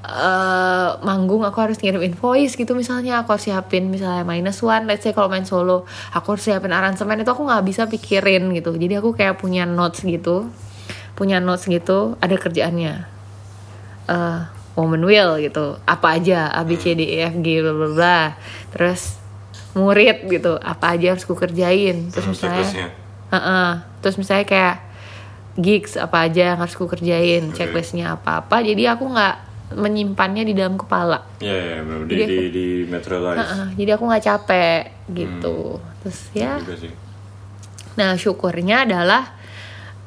eh, 0.05 0.89
manggung 1.01 1.41
aku 1.41 1.57
harus 1.57 1.77
ngirim 1.81 2.03
invoice 2.03 2.53
gitu 2.53 2.77
misalnya. 2.77 3.23
Aku 3.23 3.33
harus 3.33 3.49
siapin 3.49 3.89
misalnya 3.89 4.21
minus 4.21 4.61
one 4.61 4.85
let's 4.85 5.01
say 5.01 5.15
kalau 5.15 5.31
main 5.31 5.47
solo 5.47 5.89
aku 6.13 6.37
harus 6.37 6.43
siapin 6.45 6.73
aransemen. 6.73 7.21
Itu 7.21 7.33
aku 7.33 7.47
nggak 7.47 7.63
bisa 7.65 7.89
pikirin 7.89 8.53
gitu. 8.53 8.75
Jadi 8.75 8.93
aku 8.99 9.17
kayak 9.17 9.41
punya 9.41 9.65
notes 9.65 10.05
gitu. 10.05 10.49
Punya 11.17 11.41
notes 11.41 11.65
gitu 11.65 12.13
ada 12.21 12.35
kerjaannya. 12.37 12.93
Eh 14.05 14.39
woman 14.77 15.01
will 15.01 15.41
gitu. 15.41 15.81
Apa 15.89 16.21
aja 16.21 16.53
A 16.53 16.61
B 16.61 16.77
C 16.77 16.93
D 16.93 17.01
E 17.17 17.25
F 17.25 17.35
G 17.41 17.65
bla 17.65 17.73
bla 17.73 17.89
bla. 17.93 18.19
Terus 18.69 19.17
murid 19.73 20.29
gitu. 20.29 20.61
Apa 20.61 20.93
aja 20.93 21.17
harus 21.17 21.25
ku 21.25 21.33
kerjain. 21.33 22.13
Terus 22.13 22.37
misalnya 22.37 22.61
checklistnya. 22.61 22.87
Heeh. 23.27 23.69
terus 23.99 24.15
misalnya 24.15 24.47
kayak 24.47 24.75
gigs 25.59 25.99
apa 25.99 26.29
aja 26.29 26.53
yang 26.53 26.59
harus 26.61 26.77
ku 26.77 26.85
kerjain. 26.85 27.49
Checklistnya 27.51 28.13
apa 28.13 28.45
apa 28.45 28.61
jadi 28.61 28.93
aku 28.93 29.09
nggak 29.09 29.46
menyimpannya 29.75 30.47
di 30.47 30.53
dalam 30.55 30.79
kepala 30.79 31.27
Ya, 31.43 31.53
ya, 31.53 31.77
benar. 31.83 32.07
Di, 32.07 32.15
Jadi 32.15 32.37
di, 32.39 32.47
di 32.49 32.67
Metrolize. 32.87 33.37
Heeh, 33.39 33.67
jadi 33.77 33.89
aku 33.99 34.03
nggak 34.07 34.25
capek 34.25 34.81
gitu 35.11 35.57
terus 36.01 36.19
ya. 36.31 36.57
Nah, 37.97 38.13
syukurnya 38.13 38.85
adalah 38.85 39.33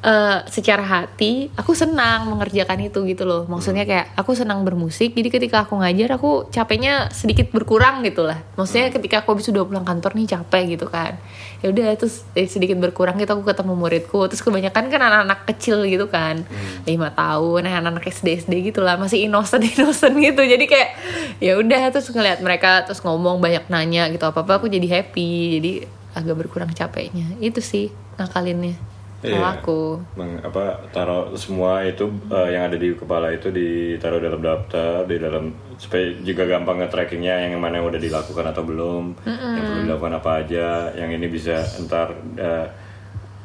eh, 0.01 0.37
secara 0.49 0.81
hati 0.81 1.53
aku 1.53 1.77
senang 1.77 2.33
mengerjakan 2.33 2.81
itu 2.81 3.05
gitu 3.05 3.23
loh. 3.23 3.45
Maksudnya 3.45 3.85
kayak 3.85 4.17
aku 4.17 4.33
senang 4.33 4.65
bermusik. 4.65 5.13
Jadi 5.13 5.29
ketika 5.29 5.65
aku 5.65 5.77
ngajar 5.77 6.17
aku 6.17 6.49
capeknya 6.49 7.13
sedikit 7.13 7.53
berkurang 7.53 8.01
gitu 8.01 8.25
lah. 8.25 8.41
Maksudnya 8.57 8.89
ketika 8.89 9.21
aku 9.21 9.37
habis 9.37 9.47
udah 9.53 9.63
pulang 9.65 9.85
kantor 9.85 10.17
nih 10.17 10.27
capek 10.37 10.63
gitu 10.77 10.85
kan. 10.89 11.21
Ya 11.61 11.69
udah 11.69 11.93
terus 11.93 12.25
eh, 12.33 12.49
sedikit 12.49 12.81
berkurang 12.81 13.21
gitu 13.21 13.31
aku 13.37 13.45
ketemu 13.45 13.73
muridku. 13.77 14.19
Terus 14.25 14.41
kebanyakan 14.41 14.83
kan 14.89 15.01
anak-anak 15.01 15.39
kecil 15.53 15.85
gitu 15.85 16.09
kan. 16.09 16.43
lima 16.89 17.13
tahun, 17.13 17.69
eh, 17.69 17.73
anak-anak 17.77 18.09
SD 18.09 18.41
SD 18.45 18.73
gitu 18.73 18.81
lah, 18.81 18.97
masih 18.97 19.29
innocent 19.29 19.61
innocent 19.71 20.17
gitu. 20.17 20.41
Jadi 20.41 20.65
kayak 20.65 20.89
ya 21.37 21.53
udah 21.61 21.93
terus 21.93 22.09
ngeliat 22.09 22.41
mereka 22.41 22.83
terus 22.89 22.99
ngomong 23.05 23.37
banyak 23.37 23.69
nanya 23.69 24.09
gitu 24.09 24.25
apa-apa 24.25 24.57
aku 24.57 24.65
jadi 24.65 25.01
happy. 25.01 25.61
Jadi 25.61 25.71
agak 26.17 26.35
berkurang 26.41 26.73
capeknya. 26.73 27.37
Itu 27.39 27.61
sih 27.61 27.93
ngakalinnya. 28.19 28.90
Kalau 29.21 29.37
Iya. 29.37 29.53
aku. 29.53 29.79
Meng- 30.17 30.41
apa 30.41 30.81
taruh 30.89 31.37
semua 31.37 31.85
itu 31.85 32.09
eh, 32.27 32.49
yang 32.51 32.67
ada 32.67 32.75
di 32.75 32.89
kepala 32.91 33.29
itu 33.29 33.53
ditaruh 33.53 34.17
dalam 34.17 34.41
daftar 34.41 35.05
di 35.05 35.15
dalam 35.15 35.53
supaya 35.77 36.09
juga 36.21 36.49
gampang 36.49 36.81
nge-trackingnya 36.81 37.45
yang 37.45 37.61
mana 37.61 37.77
yang 37.77 37.87
udah 37.87 38.01
dilakukan 38.01 38.45
atau 38.49 38.61
belum 38.61 39.03
yang 39.23 39.63
perlu 39.63 39.81
dilakukan 39.85 40.13
apa 40.15 40.31
aja 40.41 40.65
yang 40.93 41.09
ini 41.09 41.29
bisa 41.29 41.61
entar 41.77 42.09
eh, 42.35 42.65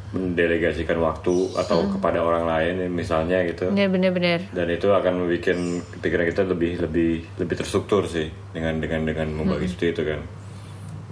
mendelegasikan 0.06 0.96
waktu 0.96 1.34
atau 1.52 1.92
kepada 1.92 2.22
orang 2.22 2.46
lain 2.46 2.88
misalnya 2.88 3.42
gitu 3.44 3.68
bener 3.68 4.14
bener. 4.14 4.40
dan 4.48 4.70
itu 4.70 4.88
akan 4.88 5.12
membuat 5.18 5.44
pikiran 6.00 6.24
kita 6.24 6.42
lebih 6.46 6.78
lebih 6.80 7.12
lebih 7.36 7.54
terstruktur 7.58 8.06
sih 8.06 8.30
dengan 8.54 8.78
dengan 8.78 9.04
dengan 9.04 9.28
membagi 9.28 9.66
seperti 9.68 9.86
itu 9.92 10.02
kan 10.06 10.20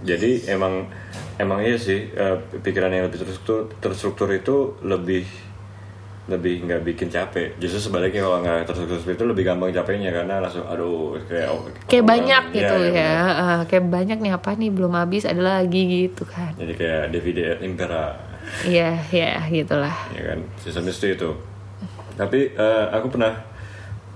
jadi 0.04 0.30
emang 0.49 0.88
emang 1.38 1.60
iya 1.62 1.76
sih 1.78 2.10
eh, 2.14 2.36
pikiran 2.62 2.90
yang 2.90 3.10
lebih 3.10 3.22
terstruktur 3.22 3.70
terstruktur 3.82 4.28
itu 4.30 4.78
lebih 4.82 5.26
lebih 6.24 6.64
nggak 6.64 6.82
bikin 6.88 7.08
capek. 7.12 7.52
Justru 7.60 7.92
sebaliknya 7.92 8.24
kalau 8.24 8.40
nggak 8.40 8.64
terstruktur 8.64 8.96
seperti 8.96 9.16
itu 9.20 9.26
lebih 9.28 9.44
gampang 9.44 9.70
capeknya 9.76 10.08
karena 10.08 10.40
langsung 10.40 10.64
aduh 10.64 11.20
kayak 11.28 11.48
oh, 11.52 11.68
kayak 11.84 12.04
oh, 12.04 12.08
banyak 12.08 12.42
iya, 12.48 12.56
gitu 12.56 12.74
iya, 12.80 12.88
ya, 12.88 12.92
benar. 13.12 13.28
Ah, 13.36 13.60
kayak 13.68 13.84
banyak 13.92 14.18
nih 14.24 14.32
apa 14.32 14.50
nih 14.56 14.70
belum 14.72 14.92
habis 14.96 15.28
ada 15.28 15.42
lagi 15.60 15.82
gitu 15.84 16.24
kan. 16.24 16.56
Jadi 16.56 16.72
kayak 16.80 17.02
DVD 17.12 17.40
Impera. 17.60 18.16
Iya 18.64 19.04
ya 19.12 19.44
gitulah. 19.52 19.96
Ya 20.16 20.22
kan? 20.32 20.38
Sesame 20.64 20.96
Street 20.96 21.20
itu. 21.20 21.36
Tapi 22.16 22.56
eh, 22.56 22.86
aku 22.88 23.12
pernah 23.12 23.44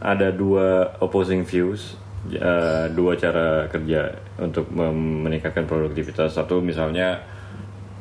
ada 0.00 0.32
dua 0.32 0.96
opposing 1.04 1.44
views 1.44 1.98
eh, 2.26 2.86
dua 2.92 3.12
cara 3.14 3.70
kerja 3.70 4.10
untuk 4.42 4.68
meningkatkan 4.74 5.64
produktivitas. 5.64 6.34
Satu 6.34 6.58
misalnya 6.58 7.18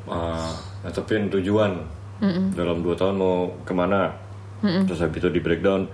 uh, 0.09 0.51
netepin 0.81 1.29
tujuan. 1.29 1.77
Dalam 2.57 2.81
dua 2.81 2.97
tahun 2.97 3.13
mau 3.13 3.45
ke 3.62 3.74
mana? 3.77 4.09
Terus 4.62 5.05
habis 5.05 5.21
itu 5.21 5.29
di 5.29 5.38
breakdown 5.38 5.86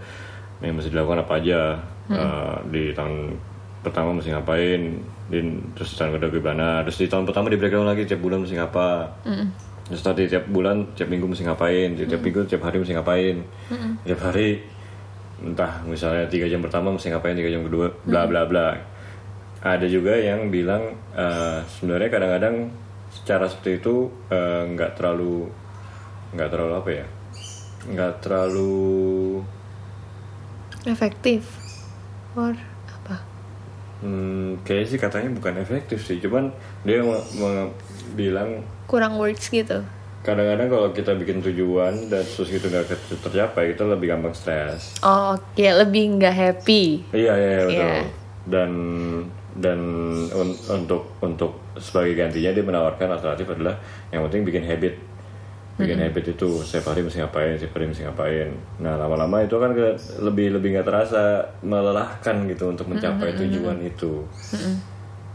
yang 0.63 0.79
mesti 0.79 0.87
dilakukan 0.87 1.27
apa 1.27 1.33
aja? 1.35 1.75
Eh, 2.07 2.55
di 2.71 2.83
tahun 2.95 3.35
pertama 3.83 4.15
mesti 4.15 4.31
ngapain? 4.31 4.81
Di, 5.27 5.39
terus 5.75 5.99
tahun 5.99 6.15
kedua 6.15 6.31
gimana? 6.31 6.67
Terus 6.87 7.03
di 7.03 7.07
tahun 7.11 7.27
pertama 7.27 7.51
di 7.51 7.59
breakdown 7.59 7.83
lagi 7.83 8.07
tiap 8.07 8.23
bulan 8.23 8.39
mesti 8.39 8.55
ngapa? 8.55 8.89
Terus 9.83 9.99
tadi 9.99 10.31
tiap 10.31 10.47
bulan, 10.47 10.95
tiap 10.95 11.11
minggu 11.11 11.27
mesti 11.27 11.43
ngapain, 11.43 11.99
tiap 11.99 12.21
minggu, 12.23 12.47
tiap 12.47 12.63
hari 12.63 12.79
mesti 12.79 12.95
ngapain, 12.95 13.35
tiap 14.07 14.19
hari 14.23 14.63
entah 15.43 15.83
misalnya 15.83 16.25
tiga 16.31 16.47
jam 16.47 16.63
pertama 16.63 16.95
mesti 16.95 17.11
ngapain, 17.11 17.35
tiga 17.35 17.51
jam 17.51 17.67
kedua, 17.67 17.91
bla 18.07 18.23
bla 18.23 18.47
bla. 18.47 18.79
Ada 19.63 19.87
juga 19.91 20.15
yang 20.15 20.47
bilang 20.47 20.95
eh, 21.15 21.59
sebenarnya 21.67 22.09
kadang-kadang 22.09 22.71
secara 23.11 23.45
seperti 23.51 23.83
itu 23.83 24.07
eh, 24.31 24.63
nggak 24.71 24.95
terlalu 24.95 25.51
nggak 26.33 26.49
terlalu 26.49 26.73
apa 26.73 26.89
ya, 26.89 27.05
nggak 27.91 28.13
terlalu 28.23 28.81
efektif? 30.87 31.45
Or 32.33 32.57
apa? 32.89 33.21
Hmm, 34.01 34.59
kayaknya 34.65 34.87
sih 34.89 34.99
katanya 34.99 35.29
bukan 35.31 35.55
efektif 35.61 36.01
sih, 36.03 36.17
cuman 36.19 36.51
dia 36.83 36.99
bilang 38.17 38.65
kurang 38.89 39.15
works 39.15 39.47
gitu 39.47 39.79
kadang-kadang 40.23 40.67
kalau 40.67 40.87
kita 40.89 41.11
bikin 41.13 41.43
tujuan 41.43 42.07
dan 42.07 42.23
terus 42.23 42.47
itu 42.47 42.63
nggak 42.63 42.87
ter- 42.87 43.19
tercapai 43.19 43.71
itu 43.71 43.83
lebih 43.83 44.07
gampang 44.09 44.31
stres. 44.31 44.95
Oh 44.99 45.35
oke 45.35 45.59
lebih 45.61 46.15
nggak 46.15 46.31
happy. 46.33 47.03
Iya 47.11 47.33
iya 47.33 47.49
iya, 47.49 47.61
betul. 47.61 47.75
Iya. 47.75 48.03
dan 48.43 48.71
dan 49.53 49.79
un- 50.31 50.59
untuk 50.73 51.15
untuk 51.19 51.51
sebagai 51.75 52.11
gantinya 52.13 52.49
dia 52.49 52.63
menawarkan 52.63 53.07
alternatif 53.11 53.47
adalah 53.49 53.75
yang 54.09 54.23
penting 54.23 54.43
bikin 54.43 54.63
habit. 54.63 54.95
Bikin 55.73 55.97
habit 55.99 56.25
itu 56.29 56.61
setiap 56.61 56.85
hari 56.87 57.01
mesti 57.01 57.17
ngapain 57.17 57.57
setiap 57.57 57.73
hari 57.73 57.89
mesti 57.89 58.03
ngapain. 58.03 58.49
Nah 58.77 58.93
lama-lama 58.93 59.41
itu 59.41 59.57
kan 59.57 59.73
ke- 59.73 59.97
lebih 60.19 60.53
lebih 60.53 60.69
nggak 60.71 60.85
terasa 60.85 61.23
melelahkan 61.61 62.45
gitu 62.45 62.69
untuk 62.69 62.85
mencapai 62.87 63.33
tujuan 63.35 63.81
itu 63.81 64.21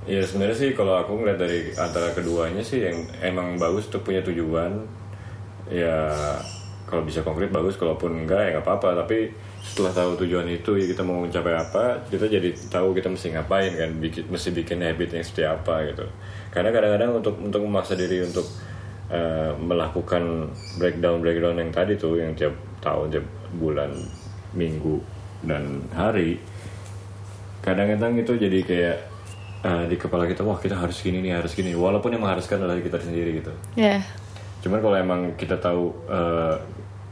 Ya 0.09 0.25
sebenarnya 0.25 0.57
sih 0.57 0.73
kalau 0.73 0.97
aku 0.97 1.21
ngeliat 1.21 1.37
dari 1.37 1.69
antara 1.77 2.17
keduanya 2.17 2.65
sih 2.65 2.81
yang 2.81 2.97
emang 3.21 3.61
bagus 3.61 3.93
untuk 3.93 4.09
punya 4.09 4.25
tujuan. 4.25 4.89
Ya 5.69 6.17
kalau 6.89 7.05
bisa 7.05 7.21
konkret 7.21 7.53
bagus 7.53 7.77
kalaupun 7.77 8.25
enggak 8.25 8.41
ya 8.41 8.49
nggak 8.57 8.65
apa-apa. 8.65 9.05
Tapi 9.05 9.29
setelah 9.61 9.93
tahu 9.93 10.25
tujuan 10.25 10.49
itu 10.49 10.81
ya 10.81 10.89
kita 10.89 11.05
mau 11.05 11.21
mencapai 11.21 11.53
apa 11.53 12.09
kita 12.09 12.25
jadi 12.25 12.57
tahu 12.73 12.97
kita 12.97 13.13
mesti 13.13 13.37
ngapain 13.37 13.77
kan 13.77 13.91
bikin 14.01 14.25
mesti 14.33 14.49
bikin 14.57 14.81
habit 14.81 15.13
yang 15.13 15.25
seperti 15.29 15.45
apa 15.45 15.75
gitu. 15.93 16.07
Karena 16.57 16.73
kadang-kadang 16.73 17.11
untuk 17.21 17.37
untuk 17.45 17.61
memaksa 17.69 17.93
diri 17.93 18.25
untuk 18.25 18.49
eh, 19.13 19.53
melakukan 19.61 20.49
breakdown 20.81 21.21
breakdown 21.21 21.61
yang 21.61 21.69
tadi 21.69 22.01
tuh 22.01 22.17
yang 22.17 22.33
tiap 22.33 22.57
tahun 22.81 23.13
tiap 23.13 23.27
bulan 23.61 23.93
minggu 24.57 25.05
dan 25.45 25.85
hari 25.93 26.41
kadang-kadang 27.61 28.17
itu 28.17 28.33
jadi 28.41 28.59
kayak 28.65 28.99
eh, 29.65 29.85
di 29.91 29.97
kepala 29.99 30.29
kita 30.29 30.45
wah 30.47 30.59
kita 30.59 30.79
harus 30.79 30.99
gini 31.01 31.23
nih 31.25 31.39
harus 31.39 31.55
gini. 31.55 31.75
Walaupun 31.75 32.15
yang 32.15 32.23
mengharuskan 32.23 32.63
adalah 32.63 32.79
kita 32.79 32.99
sendiri 33.01 33.43
gitu. 33.43 33.53
Ya. 33.75 34.03
Cuman 34.63 34.83
kalau 34.83 34.97
emang 34.99 35.21
kita 35.39 35.59
tahu 35.59 35.91
eh, 36.11 36.55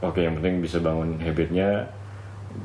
oke 0.03 0.19
yang 0.19 0.39
penting 0.39 0.63
bisa 0.63 0.83
bangun 0.83 1.19
habitnya 1.23 1.87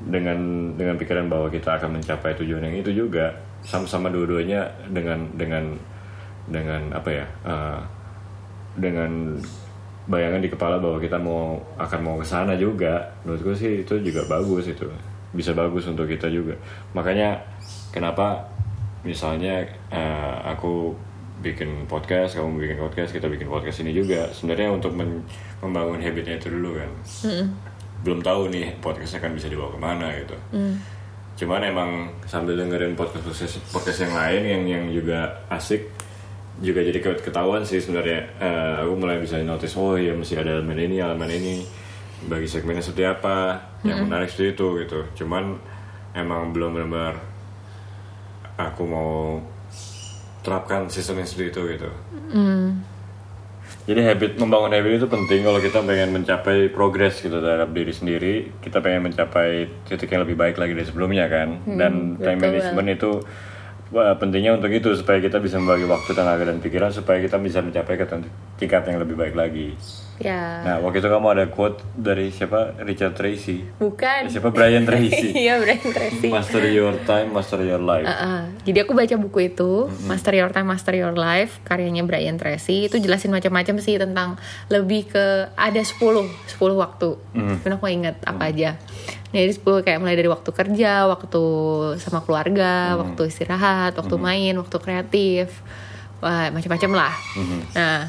dengan 0.08 0.72
dengan 0.80 0.96
pikiran 0.96 1.28
bahwa 1.28 1.52
kita 1.52 1.76
akan 1.78 2.00
mencapai 2.00 2.32
tujuan 2.40 2.64
yang 2.64 2.78
itu 2.80 2.92
juga 2.96 3.36
sama-sama 3.62 4.08
dua-duanya 4.08 4.72
dengan 4.90 5.28
dengan 5.36 5.76
dengan 6.48 6.82
apa 6.96 7.10
ya 7.12 7.26
eh, 7.46 7.80
dengan 8.78 9.38
bayangan 10.10 10.42
di 10.42 10.50
kepala 10.50 10.82
bahwa 10.82 10.98
kita 10.98 11.22
mau 11.22 11.62
akan 11.78 12.00
mau 12.02 12.16
ke 12.18 12.26
sana 12.26 12.58
juga 12.58 13.14
menurutku 13.22 13.54
sih 13.54 13.86
itu 13.86 14.02
juga 14.02 14.26
bagus 14.26 14.66
itu. 14.72 14.90
Bisa 15.32 15.56
bagus 15.56 15.88
untuk 15.88 16.10
kita 16.10 16.28
juga. 16.28 16.58
Makanya 16.92 17.40
kenapa 17.94 18.52
misalnya 19.02 19.66
eh, 19.90 20.36
aku 20.46 20.94
bikin 21.42 21.90
podcast 21.90 22.38
kamu 22.38 22.62
bikin 22.62 22.78
podcast 22.78 23.12
kita 23.12 23.26
bikin 23.26 23.50
podcast 23.50 23.82
ini 23.82 23.92
juga. 23.92 24.30
Sebenarnya 24.30 24.70
untuk 24.72 24.94
men- 24.94 25.26
membangun 25.60 25.98
habitnya 25.98 26.38
itu 26.38 26.54
dulu 26.54 26.78
kan. 26.78 26.92
Belum 28.06 28.22
tahu 28.22 28.50
nih 28.50 28.78
podcastnya 28.78 29.22
akan 29.22 29.34
bisa 29.38 29.50
dibawa 29.50 29.74
ke 29.74 29.80
mana 29.82 30.08
gitu. 30.22 30.38
Cuman 31.38 31.66
emang 31.66 31.90
sambil 32.30 32.54
dengerin 32.54 32.94
podcast 32.94 33.26
podcast, 33.74 34.06
yang 34.06 34.14
lain 34.14 34.42
yang 34.46 34.64
yang 34.70 34.84
juga 34.94 35.34
asik 35.50 35.90
juga 36.62 36.86
jadi 36.86 37.02
ke- 37.02 37.26
ketahuan 37.26 37.66
sih 37.66 37.82
sebenarnya. 37.82 38.22
Eh, 38.38 38.74
aku 38.86 38.94
mulai 38.94 39.18
bisa 39.18 39.42
notice 39.42 39.74
oh 39.82 39.98
ya 39.98 40.14
mesti 40.14 40.38
ada 40.38 40.62
elemen 40.62 40.78
ini 40.78 41.02
elemen 41.02 41.30
ini. 41.30 41.66
Bagi 42.22 42.46
segmennya 42.46 42.86
seperti 42.86 43.02
apa 43.10 43.58
yang 43.82 44.06
menarik 44.06 44.30
seperti 44.30 44.54
itu 44.54 44.68
gitu. 44.86 45.26
Cuman 45.26 45.58
emang 46.14 46.54
belum 46.54 46.78
benar-benar 46.78 47.18
aku 48.70 48.84
mau 48.86 49.42
terapkan 50.46 50.86
sistem 50.90 51.22
yang 51.22 51.30
seperti 51.30 51.50
itu 51.50 51.62
gitu. 51.78 51.90
Jadi 53.82 54.02
habit 54.06 54.38
membangun 54.38 54.78
habit 54.78 55.02
itu 55.02 55.08
penting 55.10 55.42
kalau 55.42 55.58
kita 55.58 55.82
pengen 55.82 56.14
mencapai 56.14 56.70
progres 56.70 57.18
gitu 57.18 57.42
terhadap 57.42 57.74
diri 57.74 57.90
sendiri. 57.90 58.36
Kita 58.62 58.78
pengen 58.78 59.10
mencapai 59.10 59.66
titik 59.90 60.14
yang 60.14 60.22
lebih 60.22 60.38
baik 60.38 60.62
lagi 60.62 60.78
dari 60.78 60.86
sebelumnya 60.86 61.26
kan? 61.26 61.66
Dan 61.66 62.22
time 62.22 62.38
betul. 62.38 62.46
management 62.46 62.88
itu 62.94 63.12
wah, 63.90 64.14
pentingnya 64.16 64.58
untuk 64.58 64.72
itu 64.72 64.94
supaya 64.94 65.18
kita 65.18 65.42
bisa 65.42 65.58
membagi 65.58 65.86
waktu 65.90 66.12
tenaga 66.14 66.44
dan 66.46 66.58
pikiran 66.62 66.94
supaya 66.94 67.20
kita 67.20 67.38
bisa 67.42 67.60
mencapai 67.62 67.96
ke 67.98 68.06
tingkat 68.58 68.86
yang 68.88 69.02
lebih 69.02 69.16
baik 69.18 69.36
lagi 69.36 69.76
ya. 70.24 70.62
Nah 70.62 70.76
waktu 70.86 71.02
itu 71.02 71.10
kamu 71.10 71.28
ada 71.34 71.46
quote 71.50 71.82
dari 71.94 72.30
siapa? 72.30 72.78
Richard 72.86 73.18
Tracy. 73.18 73.66
Bukan. 73.78 74.30
Siapa? 74.30 74.54
Brian 74.54 74.86
Tracy. 74.86 75.34
Iya 75.42 75.58
Brian 75.58 75.90
Tracy. 75.90 76.30
Master 76.30 76.64
your 76.70 76.96
time 77.10 77.34
master 77.34 77.60
your 77.64 77.82
life. 77.82 78.06
Uh-uh. 78.06 78.52
Jadi 78.62 78.78
aku 78.86 78.94
baca 78.94 79.16
buku 79.18 79.50
itu, 79.50 79.90
Master 80.06 80.38
Your 80.38 80.54
Time, 80.54 80.70
Master 80.70 80.94
Your 80.94 81.18
Life, 81.18 81.66
karyanya 81.66 82.06
Brian 82.06 82.38
Tracy. 82.38 82.86
Itu 82.86 83.02
jelasin 83.02 83.34
macam-macam 83.34 83.82
sih 83.82 83.98
tentang 83.98 84.38
lebih 84.70 85.10
ke 85.10 85.50
ada 85.58 85.82
10, 85.82 85.98
10 85.98 86.30
waktu. 86.78 87.10
Dan 87.66 87.82
aku 87.82 87.90
ingat 87.90 88.22
apa 88.22 88.54
aja. 88.54 88.78
Nah, 89.32 89.40
Jadi 89.42 89.54
10 89.58 89.82
kayak 89.82 89.98
mulai 89.98 90.14
dari 90.14 90.30
waktu 90.30 90.50
kerja, 90.54 91.10
waktu 91.10 91.44
sama 91.98 92.22
keluarga, 92.22 93.00
waktu 93.02 93.32
istirahat, 93.34 93.98
waktu 93.98 94.16
main, 94.22 94.54
waktu 94.62 94.78
kreatif. 94.78 95.50
Wah, 96.22 96.54
macam-macam 96.54 96.92
lah. 96.94 97.14
Nah, 97.74 98.06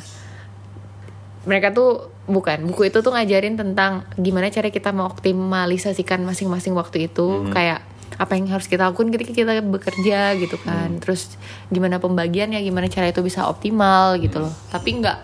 mereka 1.42 1.70
tuh 1.70 2.10
bukan 2.24 2.62
buku 2.64 2.86
itu 2.86 3.02
tuh 3.02 3.10
ngajarin 3.10 3.58
tentang 3.58 4.06
gimana 4.14 4.46
cara 4.46 4.70
kita 4.70 4.94
mengoptimalisasikan 4.94 6.22
masing-masing 6.22 6.72
waktu 6.72 7.06
itu. 7.06 7.50
Kayak 7.50 7.82
apa 8.12 8.36
yang 8.36 8.46
harus 8.46 8.68
kita 8.68 8.86
lakukan 8.86 9.10
ketika 9.10 9.32
kita 9.32 9.52
bekerja 9.60 10.36
gitu 10.36 10.56
kan. 10.60 11.00
Terus 11.00 11.34
gimana 11.68 11.98
pembagiannya 11.98 12.60
gimana 12.60 12.86
cara 12.86 13.08
itu 13.08 13.20
bisa 13.20 13.48
optimal 13.48 14.16
gitu 14.18 14.38
loh. 14.38 14.54
Tapi 14.68 15.02
nggak 15.02 15.18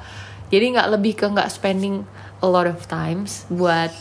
jadi 0.49 0.65
nggak 0.75 0.89
lebih 0.91 1.13
ke 1.15 1.27
nggak 1.29 1.49
spending 1.49 2.03
a 2.41 2.49
lot 2.49 2.67
of 2.67 2.81
times 2.89 3.45
buat 3.47 3.93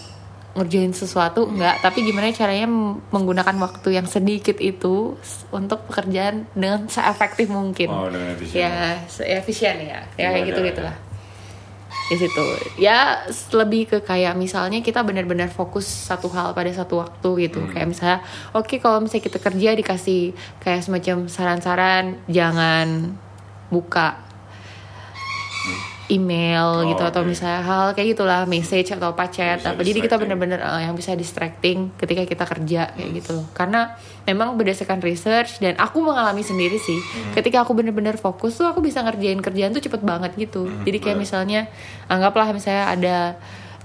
ngerjain 0.58 0.90
sesuatu 0.90 1.46
nggak. 1.46 1.86
Tapi 1.86 2.02
gimana 2.02 2.34
caranya 2.34 2.66
menggunakan 3.14 3.54
waktu 3.62 3.94
yang 3.94 4.10
sedikit 4.10 4.58
itu 4.58 5.14
untuk 5.54 5.86
pekerjaan 5.86 6.50
dengan 6.58 6.90
seefektif 6.90 7.52
mungkin. 7.52 7.94
Oh 7.94 8.10
dengan 8.10 8.34
efisien. 8.34 8.66
Ya 8.66 9.06
se- 9.06 9.28
efisien 9.28 9.78
ya. 9.86 10.02
Ya 10.18 10.34
kayak 10.34 10.50
gitu 10.50 10.62
gitulah 10.66 10.96
di 12.12 12.16
situ. 12.20 12.46
Ya 12.78 13.24
lebih 13.56 13.88
ke 13.88 13.98
kayak 14.04 14.36
misalnya 14.36 14.84
kita 14.84 15.04
benar-benar 15.04 15.48
fokus 15.52 15.88
satu 15.88 16.28
hal 16.32 16.52
pada 16.52 16.72
satu 16.72 17.00
waktu 17.00 17.48
gitu. 17.48 17.64
Kayak 17.72 17.88
misalnya 17.96 18.20
oke 18.52 18.76
kalau 18.80 19.04
misalnya 19.04 19.26
kita 19.32 19.40
kerja 19.40 19.70
dikasih 19.76 20.22
kayak 20.60 20.84
semacam 20.84 21.28
saran-saran 21.32 22.20
jangan 22.28 23.16
buka 23.72 24.27
email 26.10 26.68
Oh, 26.78 26.88
gitu 26.88 27.04
atau 27.04 27.20
oke. 27.20 27.30
misalnya 27.30 27.62
hal 27.62 27.86
kayak 27.92 28.14
gitulah 28.14 28.44
message 28.44 28.90
atau 28.90 29.12
apa 29.12 29.28
chat 29.28 29.60
Bisa 29.60 29.70
apa 29.70 29.82
jadi 29.82 30.00
kita 30.00 30.16
bener-bener 30.16 30.56
eh, 30.58 30.82
yang 30.82 30.94
bisa 30.94 31.12
distracting 31.14 31.92
ketika 31.94 32.24
kita 32.24 32.44
kerja 32.44 32.82
kayak 32.90 33.12
gitu 33.14 33.32
loh 33.34 33.46
karena 33.52 33.92
memang 34.24 34.54
berdasarkan 34.54 35.00
research 35.00 35.60
dan 35.60 35.76
aku 35.76 36.00
mengalami 36.00 36.42
sendiri 36.42 36.76
sih 36.78 36.96
Hmm. 36.98 37.34
ketika 37.34 37.62
aku 37.62 37.72
bener-bener 37.74 38.16
fokus 38.16 38.56
tuh 38.56 38.66
aku 38.66 38.80
bisa 38.80 39.00
ngerjain 39.00 39.38
kerjaan 39.38 39.70
tuh 39.70 39.82
cepet 39.82 40.02
banget 40.02 40.32
gitu 40.36 40.64
Hmm, 40.64 40.82
jadi 40.82 40.98
kayak 40.98 41.14
bener. 41.14 41.24
misalnya 41.24 41.62
anggaplah 42.06 42.48
misalnya 42.50 42.86
ada 42.90 43.18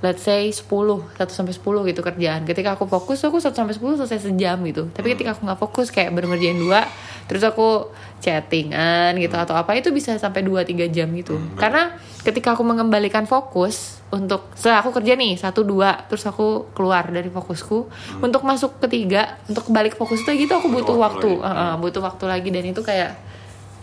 let's 0.03 0.21
say 0.21 0.47
10 0.47 0.67
1 0.67 0.99
sampai 1.29 1.51
10 1.51 1.63
gitu 1.87 2.01
kerjaan. 2.01 2.43
Ketika 2.43 2.75
aku 2.75 2.85
fokus 2.85 3.23
aku 3.23 3.39
1 3.39 3.51
sampai 3.53 3.71
10 3.73 3.97
selesai 3.97 4.19
sejam 4.25 4.59
gitu. 4.63 4.87
Tapi 4.89 5.07
Hmm. 5.07 5.15
ketika 5.15 5.31
aku 5.33 5.43
nggak 5.45 5.61
fokus 5.61 5.89
kayak 5.89 6.11
baru 6.11 6.27
ngerjain 6.29 6.59
dua 6.59 6.85
terus 7.25 7.41
aku 7.41 7.87
chattingan 8.19 9.15
gitu 9.17 9.33
atau 9.33 9.53
apa 9.53 9.73
itu 9.73 9.89
bisa 9.89 10.15
sampai 10.17 10.41
2 10.41 10.63
3 10.63 10.89
jam 10.89 11.07
gitu. 11.13 11.35
Hmm, 11.35 11.55
karena 11.55 11.95
ketika 12.21 12.53
aku 12.53 12.63
mengembalikan 12.63 13.25
fokus 13.25 14.03
untuk 14.09 14.51
setelah 14.53 14.81
aku 14.81 14.91
kerja 14.93 15.15
nih 15.15 15.35
satu 15.35 15.63
dua 15.63 16.05
terus 16.05 16.23
aku 16.23 16.67
keluar 16.73 17.07
dari 17.07 17.29
fokusku 17.29 17.79
untuk 18.19 18.43
masuk 18.43 18.77
ketiga 18.81 19.39
untuk 19.47 19.67
balik 19.69 19.95
fokus 19.95 20.21
itu 20.21 20.35
gitu 20.37 20.53
aku 20.53 20.67
Hmm. 20.67 20.77
Butuh 20.77 20.97
waktu. 20.97 21.31
uh, 21.33 21.47
uh, 21.47 21.75
butuh 21.77 22.03
waktu 22.03 22.25
lagi 22.27 22.49
dan 22.49 22.65
itu 22.65 22.81
kayak 22.81 23.15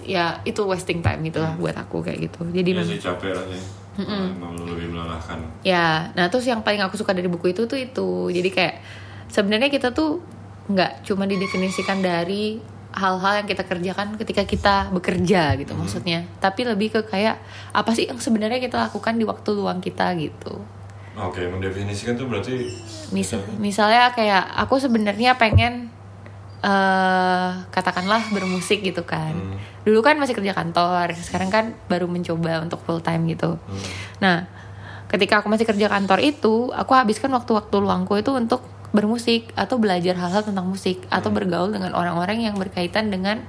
ya 0.02 0.42
itu 0.42 0.60
wasting 0.62 1.00
time 1.00 1.22
gitu 1.24 1.38
lah 1.38 1.54
buat 1.54 1.76
aku 1.76 2.02
kayak 2.02 2.20
gitu. 2.26 2.42
Jadi 2.50 2.70
mem- 2.72 2.88
sih 2.88 3.00
capek 3.00 3.32
lah 3.32 3.46
sih. 3.46 3.62
Emang 4.08 4.56
lebih 4.64 4.96
melelahkan. 4.96 5.40
Ya, 5.66 6.14
nah 6.16 6.32
terus 6.32 6.48
yang 6.48 6.64
paling 6.64 6.80
aku 6.80 6.96
suka 6.96 7.12
dari 7.12 7.28
buku 7.28 7.52
itu 7.52 7.68
tuh 7.68 7.80
itu. 7.80 8.32
Jadi 8.32 8.50
kayak 8.54 8.76
sebenarnya 9.28 9.68
kita 9.68 9.92
tuh 9.92 10.24
nggak 10.70 11.04
cuma 11.04 11.26
didefinisikan 11.26 12.00
dari 12.00 12.62
hal-hal 12.90 13.46
yang 13.46 13.48
kita 13.50 13.64
kerjakan 13.66 14.18
ketika 14.18 14.44
kita 14.50 14.76
bekerja 14.90 15.54
gitu 15.62 15.74
maksudnya, 15.78 16.26
tapi 16.42 16.66
lebih 16.66 16.90
ke 16.90 17.02
kayak 17.06 17.38
apa 17.70 17.94
sih 17.94 18.10
yang 18.10 18.18
sebenarnya 18.18 18.58
kita 18.58 18.82
lakukan 18.90 19.14
di 19.18 19.26
waktu 19.30 19.50
luang 19.54 19.78
kita 19.78 20.14
gitu. 20.18 20.58
Oke, 21.20 21.46
mendefinisikan 21.46 22.16
tuh 22.16 22.32
berarti 22.32 22.66
Misal, 23.10 23.42
misalnya 23.58 24.14
kayak 24.14 24.46
aku 24.56 24.78
sebenarnya 24.78 25.36
pengen 25.38 25.90
eh 26.60 27.52
katakanlah 27.72 28.28
bermusik 28.36 28.84
gitu 28.84 29.08
kan. 29.08 29.32
Hmm. 29.32 29.56
Dulu 29.88 30.04
kan 30.04 30.20
masih 30.20 30.36
kerja 30.36 30.52
kantor, 30.52 31.16
sekarang 31.16 31.50
kan 31.50 31.66
baru 31.88 32.06
mencoba 32.12 32.60
untuk 32.60 32.84
full 32.84 33.00
time 33.00 33.32
gitu. 33.32 33.56
Hmm. 33.56 33.84
Nah, 34.20 34.38
ketika 35.08 35.40
aku 35.40 35.48
masih 35.48 35.64
kerja 35.64 35.88
kantor 35.88 36.20
itu, 36.20 36.70
aku 36.76 36.92
habiskan 36.92 37.32
waktu-waktu 37.32 37.76
luangku 37.80 38.20
itu 38.20 38.36
untuk 38.36 38.62
bermusik 38.92 39.54
atau 39.54 39.78
belajar 39.78 40.18
hal-hal 40.18 40.42
tentang 40.44 40.66
musik 40.68 41.06
atau 41.08 41.30
bergaul 41.30 41.72
dengan 41.72 41.94
orang-orang 41.94 42.44
yang 42.44 42.58
berkaitan 42.60 43.08
dengan 43.08 43.46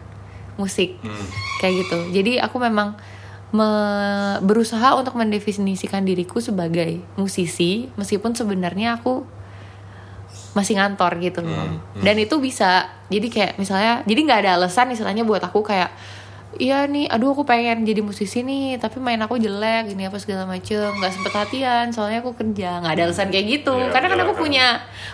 musik. 0.54 1.00
Hmm. 1.02 1.26
Kayak 1.58 1.86
gitu. 1.86 1.98
Jadi 2.14 2.38
aku 2.38 2.62
memang 2.62 2.94
me- 3.50 4.38
berusaha 4.44 4.94
untuk 4.94 5.18
mendefinisikan 5.18 6.06
diriku 6.06 6.38
sebagai 6.38 7.02
musisi 7.18 7.90
meskipun 7.98 8.38
sebenarnya 8.38 9.02
aku 9.02 9.26
masih 10.50 10.78
ngantor 10.78 11.12
gitu 11.22 11.40
loh. 11.46 11.54
Hmm, 11.54 11.78
hmm. 11.78 12.02
Dan 12.02 12.16
itu 12.18 12.36
bisa 12.42 12.90
jadi 13.06 13.26
kayak 13.26 13.52
misalnya 13.58 14.02
jadi 14.06 14.20
nggak 14.26 14.40
ada 14.46 14.50
alasan 14.58 14.90
istilahnya 14.90 15.22
buat 15.22 15.42
aku 15.42 15.62
kayak 15.62 15.90
iya 16.52 16.82
nih 16.82 17.06
aduh 17.06 17.30
aku 17.30 17.42
pengen 17.42 17.82
jadi 17.82 18.00
musisi 18.00 18.40
nih 18.40 18.74
tapi 18.76 18.98
main 18.98 19.18
aku 19.18 19.36
jelek 19.36 19.86
gini 19.88 20.02
apa 20.02 20.16
segala 20.16 20.44
macem 20.44 20.90
nggak 20.90 21.12
sempet 21.12 21.32
latihan 21.32 21.86
soalnya 21.88 22.18
aku 22.18 22.32
kerja 22.32 22.80
nggak 22.80 22.92
ada 22.92 23.02
alasan 23.04 23.28
kayak 23.28 23.46
gitu 23.52 23.76
Iya, 23.76 23.90
karena 23.90 24.06
kan 24.08 24.18
aku 24.18 24.34
menjalankan. 24.34 24.42
punya 24.42 24.66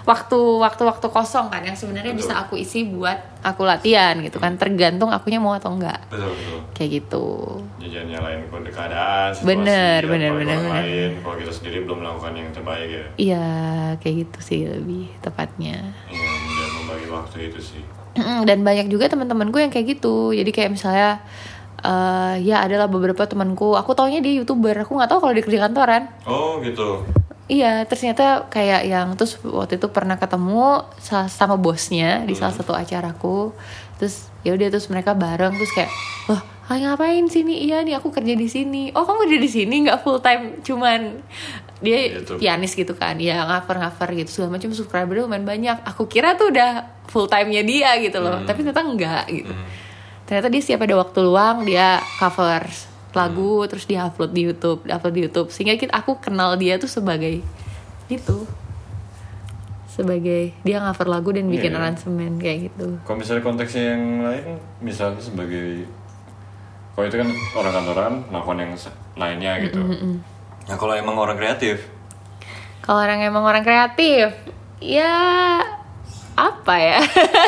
waktu 0.03 0.39
waktu 0.57 0.83
waktu 0.83 1.07
kosong 1.09 1.47
kan 1.47 1.61
yang 1.61 1.75
sebenarnya 1.75 2.13
bisa 2.13 2.33
aku 2.37 2.57
isi 2.57 2.85
buat 2.85 3.15
aku 3.43 3.63
latihan 3.63 4.17
gitu 4.19 4.37
kan 4.37 4.55
tergantung 4.55 5.09
akunya 5.09 5.37
mau 5.37 5.53
atau 5.53 5.71
enggak 5.71 6.01
Betul, 6.09 6.31
betul. 6.31 6.59
kayak 6.73 6.91
gitu 6.95 7.27
Jangan 7.79 8.07
nyalain 8.09 8.41
kode 8.47 8.69
keadaan, 8.69 9.29
situasi, 9.31 9.47
Bener, 9.47 9.99
apa 9.99 10.11
bener, 10.11 10.31
bener, 10.35 10.57
bener. 10.59 10.83
lain. 10.83 11.11
Kalau 11.21 11.37
kita 11.37 11.53
sendiri 11.53 11.79
belum 11.83 11.99
melakukan 11.99 12.33
yang 12.35 12.49
terbaik 12.51 12.89
ya. 12.89 13.05
iya 13.17 13.47
kayak 13.99 14.17
gitu 14.23 14.39
sih 14.43 14.61
lebih 14.65 15.09
tepatnya 15.21 15.95
Iya, 16.07 16.29
dan 16.51 16.69
membagi 16.77 17.07
waktu 17.09 17.37
itu 17.47 17.61
sih. 17.63 17.83
Dan 18.49 18.65
banyak 18.65 18.89
juga 18.89 19.07
teman-temanku 19.09 19.61
yang 19.61 19.71
kayak 19.71 19.99
gitu. 19.99 20.33
Jadi 20.33 20.51
kayak 20.51 20.71
misalnya 20.73 21.21
eh, 21.81 22.35
ya 22.43 22.65
adalah 22.65 22.89
beberapa 22.89 23.25
temanku. 23.25 23.77
Aku 23.77 23.93
taunya 23.93 24.19
dia 24.19 24.33
youtuber. 24.37 24.75
Aku 24.83 24.97
nggak 24.97 25.11
tahu 25.13 25.19
kalau 25.23 25.33
dia 25.37 25.45
kerja 25.45 25.61
kantoran. 25.69 26.09
Oh, 26.25 26.59
gitu. 26.65 27.05
iya 27.47 27.87
ternyata 27.87 28.51
kayak 28.51 28.83
yang 28.91 29.15
terus 29.15 29.39
waktu 29.47 29.79
itu 29.79 29.87
pernah 29.87 30.19
ketemu 30.19 30.83
sa- 30.99 31.31
sama 31.31 31.55
bosnya 31.55 32.27
di 32.27 32.35
salah 32.35 32.51
satu 32.51 32.75
acaraku 32.75 33.55
terus 34.03 34.27
ya 34.43 34.51
udah 34.51 34.67
terus 34.67 34.91
mereka 34.91 35.15
bareng. 35.15 35.55
Terus 35.55 35.71
kayak 35.71 35.91
wah 36.29 36.43
Hai 36.67 36.83
ngapain 36.83 37.31
sini? 37.31 37.63
Iya 37.63 37.87
nih 37.87 37.95
aku 37.95 38.11
kerja 38.11 38.35
di 38.35 38.51
sini. 38.51 38.91
Oh 38.91 39.07
kamu 39.07 39.31
kerja 39.31 39.39
di 39.39 39.47
sini? 39.47 39.87
Nggak 39.87 40.03
full 40.03 40.19
time 40.19 40.59
cuman 40.67 41.23
dia 41.79 42.11
YouTube. 42.11 42.43
pianis 42.43 42.75
gitu 42.75 42.91
kan. 42.99 43.15
Ya 43.23 43.47
cover 43.47 43.79
cover 43.87 44.09
gitu 44.19 44.31
segala 44.35 44.59
macam. 44.59 44.75
Subscriber 44.75 45.15
lumayan 45.15 45.47
banyak. 45.47 45.79
Aku 45.87 46.11
kira 46.11 46.35
tuh 46.35 46.51
udah 46.51 46.91
full 47.07 47.31
time 47.31 47.55
nya 47.55 47.63
dia 47.63 47.95
gitu 48.03 48.19
loh. 48.19 48.43
Hmm. 48.43 48.51
tapi 48.51 48.67
ternyata 48.67 48.83
enggak 48.83 49.25
gitu. 49.31 49.55
Hmm. 49.55 49.69
ternyata 50.27 50.51
dia 50.51 50.59
setiap 50.59 50.83
ada 50.91 50.95
waktu 50.99 51.19
luang 51.23 51.63
dia 51.63 52.03
cover 52.19 52.67
lagu 53.15 53.63
terus 53.71 53.87
dia 53.87 54.03
upload 54.11 54.35
di 54.35 54.43
YouTube 54.51 54.83
upload 54.91 55.15
di 55.15 55.23
YouTube. 55.31 55.49
Sehingga 55.55 55.79
kita, 55.79 55.95
aku 55.95 56.19
kenal 56.19 56.59
dia 56.59 56.83
tuh 56.83 56.91
sebagai 56.91 57.47
itu. 58.11 58.39
Sebagai 59.87 60.51
dia 60.67 60.83
cover 60.83 61.07
lagu 61.07 61.31
dan 61.31 61.47
bikin 61.47 61.71
Iya. 61.71 61.79
aransemen 61.79 62.43
kayak 62.43 62.75
gitu. 62.75 62.99
Kalau 63.07 63.23
misalnya 63.23 63.43
konteksnya 63.47 63.95
yang 63.95 64.05
lain, 64.27 64.59
misalnya 64.83 65.23
sebagai 65.23 65.87
kalau 66.97 67.07
itu 67.13 67.17
kan 67.21 67.29
orang 67.53 67.73
kantoran 67.77 68.13
melakukan 68.33 68.59
yang 68.65 68.73
lainnya 69.21 69.53
gitu. 69.69 69.81
Nah 70.65 70.77
kalau 70.81 70.97
emang 70.97 71.21
orang 71.21 71.37
kreatif, 71.37 71.85
kalau 72.81 73.05
orang 73.05 73.21
emang 73.21 73.45
orang 73.45 73.61
kreatif 73.61 74.33
ya 74.81 75.13
apa 76.37 76.75
ya? 76.77 77.01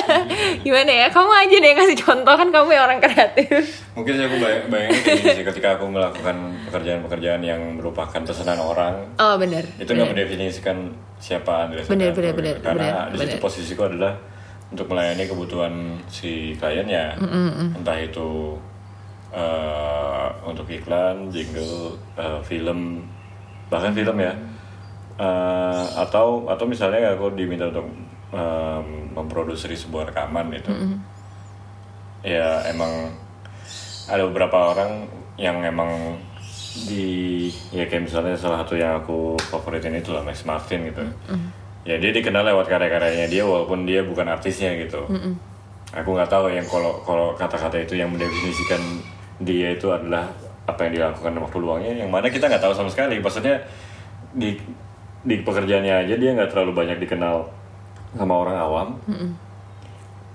Gimana 0.64 0.92
ya? 0.92 1.06
Kamu 1.08 1.32
aja 1.32 1.56
deh 1.60 1.68
yang 1.72 1.80
kasih 1.80 1.96
contoh 1.96 2.34
kan 2.36 2.48
kamu 2.52 2.68
yang 2.76 2.84
orang 2.92 3.00
kreatif. 3.00 3.84
Mungkin 3.96 4.16
aku 4.20 4.36
bayang, 4.36 4.64
bayangin 4.68 5.00
kayak 5.00 5.16
gini 5.20 5.32
sih 5.36 5.46
ketika 5.48 5.68
aku 5.80 5.84
melakukan 5.88 6.36
pekerjaan-pekerjaan 6.68 7.40
yang 7.40 7.60
merupakan 7.80 8.20
pesanan 8.20 8.60
orang, 8.60 8.94
oh 9.16 9.40
bener 9.40 9.64
itu 9.80 9.88
nggak 9.88 10.12
mendefinisikan 10.12 10.92
siapa 11.16 11.72
Sudarto 11.72 11.92
bener, 11.96 12.12
gitu. 12.12 12.36
bener, 12.36 12.56
karena 12.60 13.08
bener, 13.08 13.12
di 13.12 13.16
situ 13.16 13.28
bener. 13.36 13.42
posisiku 13.42 13.82
adalah 13.88 14.12
untuk 14.68 14.86
melayani 14.92 15.24
kebutuhan 15.24 15.74
si 16.12 16.52
kliennya 16.60 17.16
entah 17.72 17.98
itu 17.98 18.56
eh, 19.32 20.28
untuk 20.44 20.68
iklan 20.68 21.28
jingle 21.28 21.96
eh, 22.16 22.40
film 22.44 23.04
bahkan 23.68 23.92
film 23.92 24.16
ya. 24.20 24.32
Eh, 25.18 25.84
atau 25.98 26.46
atau 26.46 26.64
misalnya 26.64 27.12
aku 27.12 27.34
diminta 27.34 27.66
untuk 27.68 27.90
em, 28.30 29.10
memproduksi 29.10 29.74
sebuah 29.74 30.14
rekaman 30.14 30.54
itu 30.54 30.70
ya 32.22 32.62
emang 32.70 33.10
ada 34.06 34.22
beberapa 34.30 34.74
orang 34.74 35.10
yang 35.38 35.58
emang 35.62 36.18
di 36.86 37.48
ya 37.74 37.86
kayak 37.90 38.06
misalnya 38.06 38.38
salah 38.38 38.62
satu 38.62 38.78
yang 38.78 39.02
aku 39.02 39.34
favoritin 39.50 39.98
itu 39.98 40.14
lah 40.14 40.22
Max 40.22 40.46
Martin 40.46 40.86
gitu. 40.90 41.02
Ya 41.82 41.96
dia 41.98 42.10
dikenal 42.14 42.46
lewat 42.54 42.70
karya-karyanya 42.70 43.26
dia 43.26 43.42
walaupun 43.42 43.86
dia 43.88 44.06
bukan 44.06 44.28
artisnya 44.28 44.74
gitu. 44.78 45.02
Aku 45.94 46.14
nggak 46.14 46.30
tahu 46.30 46.52
yang 46.52 46.66
kalau 46.68 47.00
kalau 47.02 47.34
kata-kata 47.34 47.82
itu 47.82 47.98
yang 47.98 48.12
mendefinisikan 48.12 48.78
dia 49.38 49.74
itu 49.74 49.86
adalah 49.90 50.26
apa 50.68 50.84
yang 50.84 51.00
dilakukan 51.00 51.32
di 51.32 51.40
waktu 51.40 51.58
luangnya 51.58 51.92
yang 52.04 52.10
mana 52.12 52.28
kita 52.28 52.50
nggak 52.50 52.62
tahu 52.62 52.74
sama 52.76 52.90
sekali. 52.92 53.22
Maksudnya 53.22 53.56
di 54.36 54.58
di 55.24 55.34
pekerjaannya 55.42 55.94
aja 56.06 56.14
dia 56.14 56.30
nggak 56.36 56.50
terlalu 56.52 56.72
banyak 56.84 56.98
dikenal 57.00 57.48
sama 58.14 58.34
orang 58.34 58.56
awam. 58.58 58.88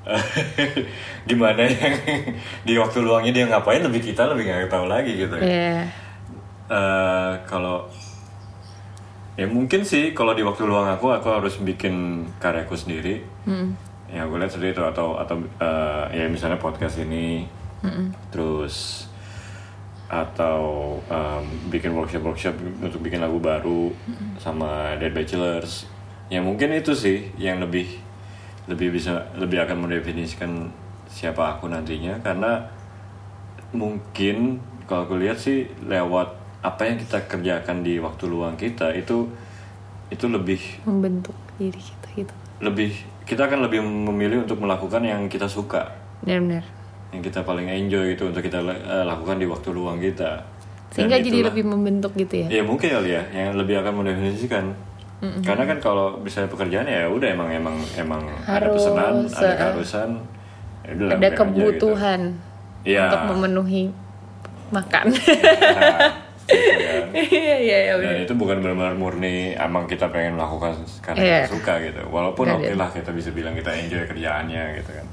Gimana 1.30 1.64
yang 1.64 1.96
di 2.68 2.74
waktu 2.76 3.00
luangnya 3.00 3.32
dia 3.32 3.46
ngapain 3.48 3.80
lebih 3.80 4.04
kita 4.04 4.28
lebih 4.28 4.50
nggak 4.50 4.72
tahu 4.72 4.90
lagi 4.90 5.16
gitu. 5.16 5.36
Iya. 5.40 5.88
Eh, 6.68 7.34
kalau 7.46 7.88
ya 9.34 9.50
mungkin 9.50 9.82
sih 9.82 10.14
kalau 10.14 10.38
di 10.38 10.46
waktu 10.46 10.66
luang 10.66 10.86
aku 10.90 11.10
aku 11.10 11.30
harus 11.30 11.62
bikin 11.62 12.28
karyaku 12.42 12.76
sendiri. 12.76 13.24
Ya 14.14 14.30
gue 14.30 14.38
lihat 14.38 14.54
itu 14.54 14.84
atau 14.84 15.18
atau 15.18 15.42
eh, 15.62 16.04
ya 16.14 16.26
misalnya 16.30 16.60
podcast 16.62 17.02
ini 17.02 17.48
terus 18.32 19.08
atau 20.08 20.98
em, 21.10 21.44
bikin 21.74 21.92
workshop 21.92 22.24
workshop 22.24 22.56
untuk 22.80 23.02
bikin 23.02 23.20
lagu 23.20 23.42
baru 23.42 23.90
sama 24.38 24.94
Dead 25.02 25.10
Bachelors 25.10 25.90
ya 26.32 26.40
mungkin 26.40 26.74
itu 26.74 26.94
sih 26.96 27.30
yang 27.38 27.60
lebih 27.60 28.04
lebih 28.68 28.96
bisa 28.96 29.28
lebih 29.36 29.68
akan 29.68 29.88
mendefinisikan 29.88 30.72
siapa 31.14 31.58
aku 31.58 31.68
nantinya. 31.68 32.18
Karena 32.24 32.64
mungkin 33.76 34.58
kalau 34.88 35.06
aku 35.06 35.16
lihat 35.20 35.38
sih 35.38 35.68
lewat 35.84 36.34
apa 36.64 36.82
yang 36.88 36.98
kita 36.98 37.28
kerjakan 37.28 37.84
di 37.84 38.00
waktu 38.00 38.24
luang 38.26 38.56
kita 38.56 38.96
itu 38.96 39.28
itu 40.08 40.26
lebih 40.30 40.62
membentuk 40.88 41.36
diri 41.58 41.76
kita 41.76 42.08
gitu. 42.16 42.34
lebih 42.64 42.94
kita 43.28 43.50
akan 43.50 43.68
lebih 43.68 43.84
memilih 43.84 44.48
untuk 44.48 44.62
melakukan 44.64 45.04
yang 45.04 45.28
kita 45.28 45.50
suka. 45.50 45.92
Benar-benar 46.24 46.64
yang 47.14 47.22
kita 47.22 47.40
paling 47.42 47.66
enjoy 47.66 48.12
itu 48.12 48.26
untuk 48.26 48.42
kita 48.42 48.58
eh, 48.60 49.06
lakukan 49.06 49.38
di 49.38 49.46
waktu 49.46 49.70
luang 49.70 49.98
kita 49.98 50.42
sehingga 50.90 51.16
jadi 51.16 51.30
itulah. 51.40 51.48
lebih 51.50 51.64
membentuk 51.68 52.12
gitu 52.14 52.34
ya 52.40 52.48
Ya 52.52 52.62
mungkin 52.62 52.86
kali 52.88 53.10
ya, 53.12 53.24
yang 53.32 53.54
lebih 53.56 53.80
akan 53.80 53.94
mendefinisikan. 53.96 54.66
Karena 55.40 55.64
kan 55.66 55.80
kalau 55.80 56.20
misalnya 56.20 56.52
pekerjaan 56.52 56.84
ya 56.84 57.08
udah 57.08 57.30
emang 57.30 57.48
emang 57.48 57.76
emang 57.96 58.22
ada 58.44 58.60
Harus, 58.60 58.84
pesanan, 58.84 59.14
ada 59.26 59.40
eh, 59.42 59.56
keharusan, 59.56 60.10
ya 60.84 60.92
udah 60.92 61.08
ada 61.10 61.16
aja 61.24 61.30
kebutuhan 61.34 62.22
gitu. 62.28 62.92
Iya. 62.92 63.04
untuk 63.08 63.22
memenuhi 63.32 63.84
makan 64.70 65.06
Nah, 65.08 65.16
gitu 65.24 66.76
kan. 66.76 67.08
iya 67.16 67.56
iya 67.58 67.78
iya 67.82 67.94
Dan 67.96 68.04
bener. 68.04 68.26
itu 68.28 68.34
bukan 68.36 68.60
benar-benar 68.60 68.94
murni 68.94 69.56
emang 69.56 69.88
kita 69.88 70.12
pengen 70.12 70.36
melakukan 70.36 70.76
karena 71.00 71.24
Iya. 71.24 71.38
kita 71.40 71.56
suka 71.56 71.74
gitu. 71.82 72.02
Walaupun 72.06 72.46
oke 72.52 72.68
ada. 72.68 72.76
lah 72.76 72.90
kita 72.92 73.10
bisa 73.10 73.32
bilang 73.32 73.56
kita 73.56 73.72
enjoy 73.72 74.04
kerjaannya 74.04 74.62
gitu 74.78 74.92
kan. 74.92 75.06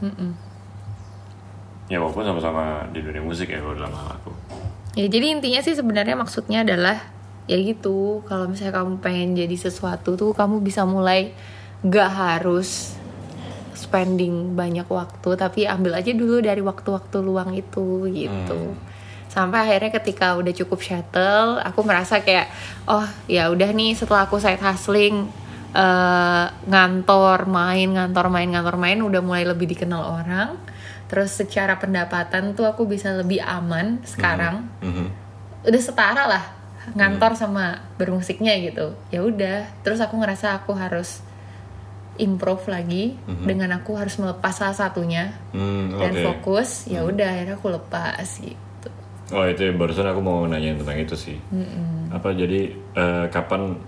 Ya 1.90 1.98
walaupun 1.98 2.22
sama-sama 2.22 2.86
di 2.94 3.02
dunia 3.02 3.20
musik 3.20 3.50
ya 3.50 3.58
kalau 3.58 3.74
dalam 3.74 3.90
hal 3.90 4.14
aku. 4.14 4.30
Ya 4.94 5.10
jadi 5.10 5.34
intinya 5.34 5.60
sih 5.60 5.74
sebenarnya 5.74 6.14
maksudnya 6.14 6.62
adalah 6.62 7.02
ya 7.50 7.58
gitu 7.58 8.22
kalau 8.30 8.46
misalnya 8.46 8.78
kamu 8.78 9.02
pengen 9.02 9.34
jadi 9.34 9.56
sesuatu 9.58 10.14
tuh 10.14 10.30
kamu 10.30 10.62
bisa 10.62 10.86
mulai 10.86 11.34
gak 11.82 12.10
harus 12.14 12.94
spending 13.74 14.54
banyak 14.54 14.86
waktu 14.86 15.30
tapi 15.34 15.66
ambil 15.66 15.98
aja 15.98 16.14
dulu 16.14 16.38
dari 16.38 16.62
waktu-waktu 16.62 17.16
luang 17.24 17.50
itu 17.56 18.06
gitu 18.12 18.76
sampai 19.32 19.66
akhirnya 19.66 19.90
ketika 19.94 20.38
udah 20.38 20.52
cukup 20.52 20.78
shuttle 20.78 21.58
aku 21.58 21.80
merasa 21.82 22.20
kayak 22.20 22.52
oh 22.86 23.06
ya 23.26 23.50
udah 23.50 23.70
nih 23.72 23.96
setelah 23.98 24.30
aku 24.30 24.38
side 24.38 24.62
hustling 24.62 25.26
eh, 25.72 26.46
ngantor 26.64 27.46
main 27.46 27.88
ngantor 27.88 28.26
main 28.28 28.48
ngantor 28.48 28.76
main 28.76 28.98
udah 28.98 29.20
mulai 29.20 29.44
lebih 29.44 29.66
dikenal 29.68 30.02
orang 30.16 30.58
terus 31.06 31.30
secara 31.32 31.74
pendapatan 31.74 32.52
tuh 32.52 32.64
aku 32.64 32.84
bisa 32.84 33.10
lebih 33.12 33.38
aman 33.38 33.98
sekarang 34.04 34.66
Mhm. 34.78 35.06
udah 35.64 35.82
setara 35.82 36.24
lah 36.24 36.44
ngantor 36.90 37.34
sama 37.34 37.66
bermusiknya 37.94 38.54
gitu 38.60 38.94
ya 39.08 39.20
udah 39.20 39.68
terus 39.80 39.98
aku 39.98 40.16
ngerasa 40.16 40.56
aku 40.56 40.72
harus 40.72 41.20
improve 42.16 42.66
lagi 42.66 43.16
dengan 43.40 43.72
aku 43.74 43.96
harus 43.96 44.16
melepas 44.16 44.52
salah 44.52 44.74
satunya 44.74 45.32
Hmm, 45.50 45.94
dan 45.94 46.12
oke. 46.12 46.22
fokus 46.22 46.86
ya 46.86 47.00
udah 47.02 47.26
akhirnya 47.26 47.56
aku 47.56 47.68
lepas 47.70 48.26
gitu 48.38 48.58
Oh 49.30 49.46
itu 49.46 49.62
ya, 49.62 49.72
barusan 49.72 50.04
aku 50.04 50.18
mau 50.18 50.42
nanya 50.42 50.74
tentang 50.74 50.98
itu 50.98 51.14
sih. 51.14 51.38
Apa 52.10 52.34
jadi 52.34 52.66
eh, 52.92 53.26
kapan? 53.30 53.78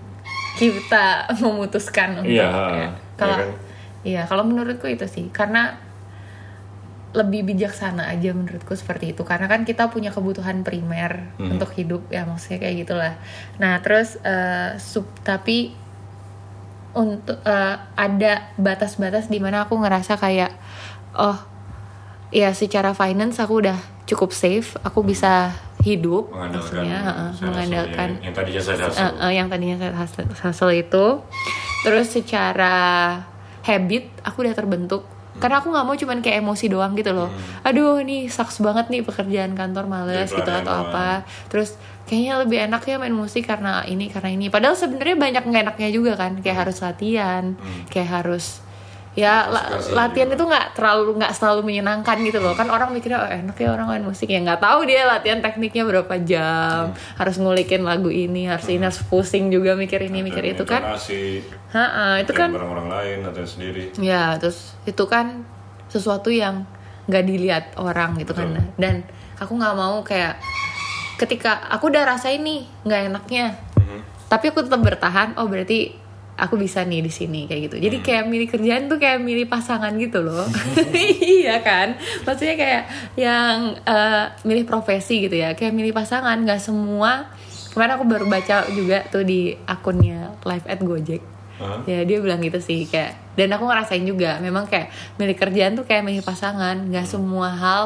Kita 0.53 1.05
memutuskan 1.43 2.21
untuk 2.21 2.31
Iya, 2.31 2.45
ya. 2.45 2.69
iya 2.71 2.87
kalau 3.15 3.37
kan? 3.37 3.49
iya 4.03 4.21
kalau 4.23 4.43
menurutku 4.43 4.85
itu 4.85 5.05
sih 5.05 5.29
karena 5.29 5.79
lebih 7.13 7.45
bijaksana 7.45 8.09
aja 8.09 8.33
menurutku 8.33 8.73
seperti 8.73 9.13
itu 9.13 9.21
karena 9.21 9.45
kan 9.45 9.61
kita 9.63 9.85
punya 9.87 10.09
kebutuhan 10.09 10.65
primer 10.65 11.29
Hmm. 11.37 11.53
untuk 11.53 11.69
hidup 11.71 12.09
ya 12.09 12.25
maksudnya 12.25 12.57
kayak 12.59 12.75
gitulah 12.79 13.13
nah 13.57 13.77
terus 13.79 14.17
eh, 14.19 14.73
sub 14.77 15.05
tapi 15.21 15.77
untuk 16.93 17.37
eh, 17.39 17.75
ada 17.95 18.33
batas-batas 18.55 19.29
di 19.29 19.37
mana 19.37 19.65
aku 19.65 19.77
ngerasa 19.77 20.17
kayak 20.17 20.57
oh 21.13 21.37
ya 22.29 22.49
secara 22.51 22.93
finance 22.93 23.37
aku 23.37 23.61
udah 23.61 23.77
cukup 24.03 24.33
safe 24.33 24.73
aku 24.81 25.05
bisa 25.05 25.53
hidup 25.83 26.31
Mengandalkan, 26.31 26.55
maksudnya 26.63 26.99
mengandalkan 27.43 28.09
yang, 28.15 28.23
yang 28.23 28.33
tadinya 28.33 28.61
saya 28.63 29.29
yang 29.35 29.47
tadinya 29.51 29.75
saya 29.75 29.91
hustle, 29.93 30.25
hustle 30.31 30.73
itu. 30.73 31.05
Terus 31.83 32.07
secara 32.07 32.75
habit 33.67 34.07
aku 34.23 34.47
udah 34.47 34.55
terbentuk. 34.55 35.03
Karena 35.33 35.59
aku 35.59 35.75
nggak 35.75 35.83
mau 35.83 35.95
cuman 35.97 36.23
kayak 36.23 36.39
emosi 36.39 36.65
doang 36.71 36.95
gitu 36.95 37.11
loh. 37.11 37.27
Aduh 37.67 37.99
nih 37.99 38.31
sucks 38.31 38.63
banget 38.63 38.87
nih 38.87 39.03
pekerjaan 39.03 39.51
kantor 39.59 39.91
males 39.91 40.31
Jadi 40.31 40.39
gitu 40.39 40.51
atau 40.55 40.71
doang. 40.71 40.87
apa 40.87 41.27
terus 41.51 41.75
kayaknya 42.07 42.33
lebih 42.45 42.57
enak 42.69 42.81
ya 42.85 42.95
main 43.01 43.11
musik 43.11 43.43
karena 43.43 43.83
ini 43.83 44.07
karena 44.07 44.31
ini. 44.31 44.47
Padahal 44.47 44.79
sebenarnya 44.79 45.19
banyak 45.19 45.43
nggak 45.43 45.63
enaknya 45.67 45.89
juga 45.91 46.15
kan. 46.15 46.39
Kayak 46.39 46.69
harus 46.69 46.79
latihan 46.79 47.59
kayak 47.91 48.23
harus 48.23 48.62
ya 49.13 49.45
la- 49.45 49.69
latihan 49.93 50.25
juga. 50.25 50.35
itu 50.35 50.43
nggak 50.47 50.67
terlalu 50.73 51.21
nggak 51.21 51.31
selalu 51.31 51.61
menyenangkan 51.63 52.17
gitu 52.19 52.37
loh 52.37 52.51
kan 52.51 52.65
orang 52.65 52.89
mikirnya 52.89 53.19
oh, 53.19 53.29
enak 53.29 53.53
ya 53.53 53.69
orang 53.69 53.85
main 53.87 54.01
musik 54.01 54.25
ya 54.25 54.39
nggak 54.39 54.57
tahu 54.57 54.83
dia 54.83 55.05
latihan 55.05 55.37
tekniknya 55.37 55.83
berapa 55.83 56.13
jam 56.19 56.89
harus 57.13 57.35
ngulikin 57.37 57.81
lagu 57.81 58.09
ini 58.09 58.45
harus 58.45 58.65
ini 58.67 58.81
harus 58.81 59.01
pusing 59.03 59.47
juga 59.47 59.73
mikir 59.73 60.01
ini 60.01 60.19
mikir 60.19 60.41
itu 60.47 60.63
kan 60.63 60.81
Intonasi, 60.83 61.45
Ha-ha, 61.69 62.17
itu 62.17 62.29
latihan 62.29 62.49
kan 62.49 62.49
bareng 62.51 62.71
orang 62.71 62.87
lain 62.89 63.17
atau 63.23 63.43
sendiri. 63.43 63.93
ya 63.95 64.33
terus 64.35 64.73
itu 64.83 65.05
kan 65.05 65.45
sesuatu 65.85 66.27
yang 66.27 66.65
nggak 67.05 67.23
dilihat 67.23 67.65
orang 67.75 68.15
gitu 68.15 68.31
kan 68.31 68.49
Betul. 68.49 68.65
dan 68.77 68.95
aku 69.35 69.53
nggak 69.53 69.75
mau 69.75 70.01
kayak 70.01 70.41
ketika 71.15 71.69
aku 71.69 71.87
udah 71.87 72.03
rasain 72.07 72.41
nih 72.41 72.65
nggak 72.81 73.01
enaknya 73.09 73.45
Mhm. 73.75 73.99
tapi 74.25 74.49
aku 74.49 74.65
tetap 74.65 74.79
bertahan 74.79 75.35
oh 75.35 75.45
berarti 75.45 75.93
aku 76.33 76.57
bisa 76.57 76.81
nih 76.81 77.05
di 77.05 77.11
sini 77.13 77.45
kayak 77.45 77.61
gitu. 77.69 77.75
Jadi 77.77 77.97
kayak 78.01 78.25
milih 78.25 78.47
kerjaan 78.49 78.89
tuh 78.89 78.97
kayak 78.97 79.21
milih 79.21 79.45
pasangan 79.45 79.93
gitu 80.01 80.25
loh. 80.25 80.45
Iya 81.43 81.61
kan? 81.61 81.97
Maksudnya 82.25 82.55
kayak 82.57 82.83
yang 83.19 83.77
eh, 83.85 84.25
milih 84.47 84.65
profesi 84.65 85.29
gitu 85.29 85.35
ya. 85.37 85.53
Kayak 85.53 85.73
milih 85.77 85.93
pasangan 85.93 86.37
nggak 86.41 86.61
semua. 86.61 87.29
Kemarin 87.73 87.93
aku 87.97 88.05
baru 88.05 88.25
baca 88.29 88.69
juga 88.69 89.05
tuh 89.09 89.25
di 89.25 89.53
akunnya 89.65 90.37
live 90.45 90.67
at 90.69 90.81
Gojek. 90.81 91.23
Hah? 91.53 91.85
ya 91.85 92.01
dia 92.01 92.17
bilang 92.17 92.41
gitu 92.41 92.57
sih 92.57 92.89
kayak 92.89 93.37
dan 93.37 93.53
aku 93.53 93.69
ngerasain 93.69 94.01
juga 94.01 94.41
memang 94.41 94.65
kayak 94.65 94.89
milih 95.21 95.37
kerjaan 95.37 95.77
tuh 95.77 95.85
kayak 95.85 96.01
milih 96.01 96.25
pasangan. 96.25 96.89
Nggak 96.89 97.05
semua 97.05 97.53
hal 97.53 97.85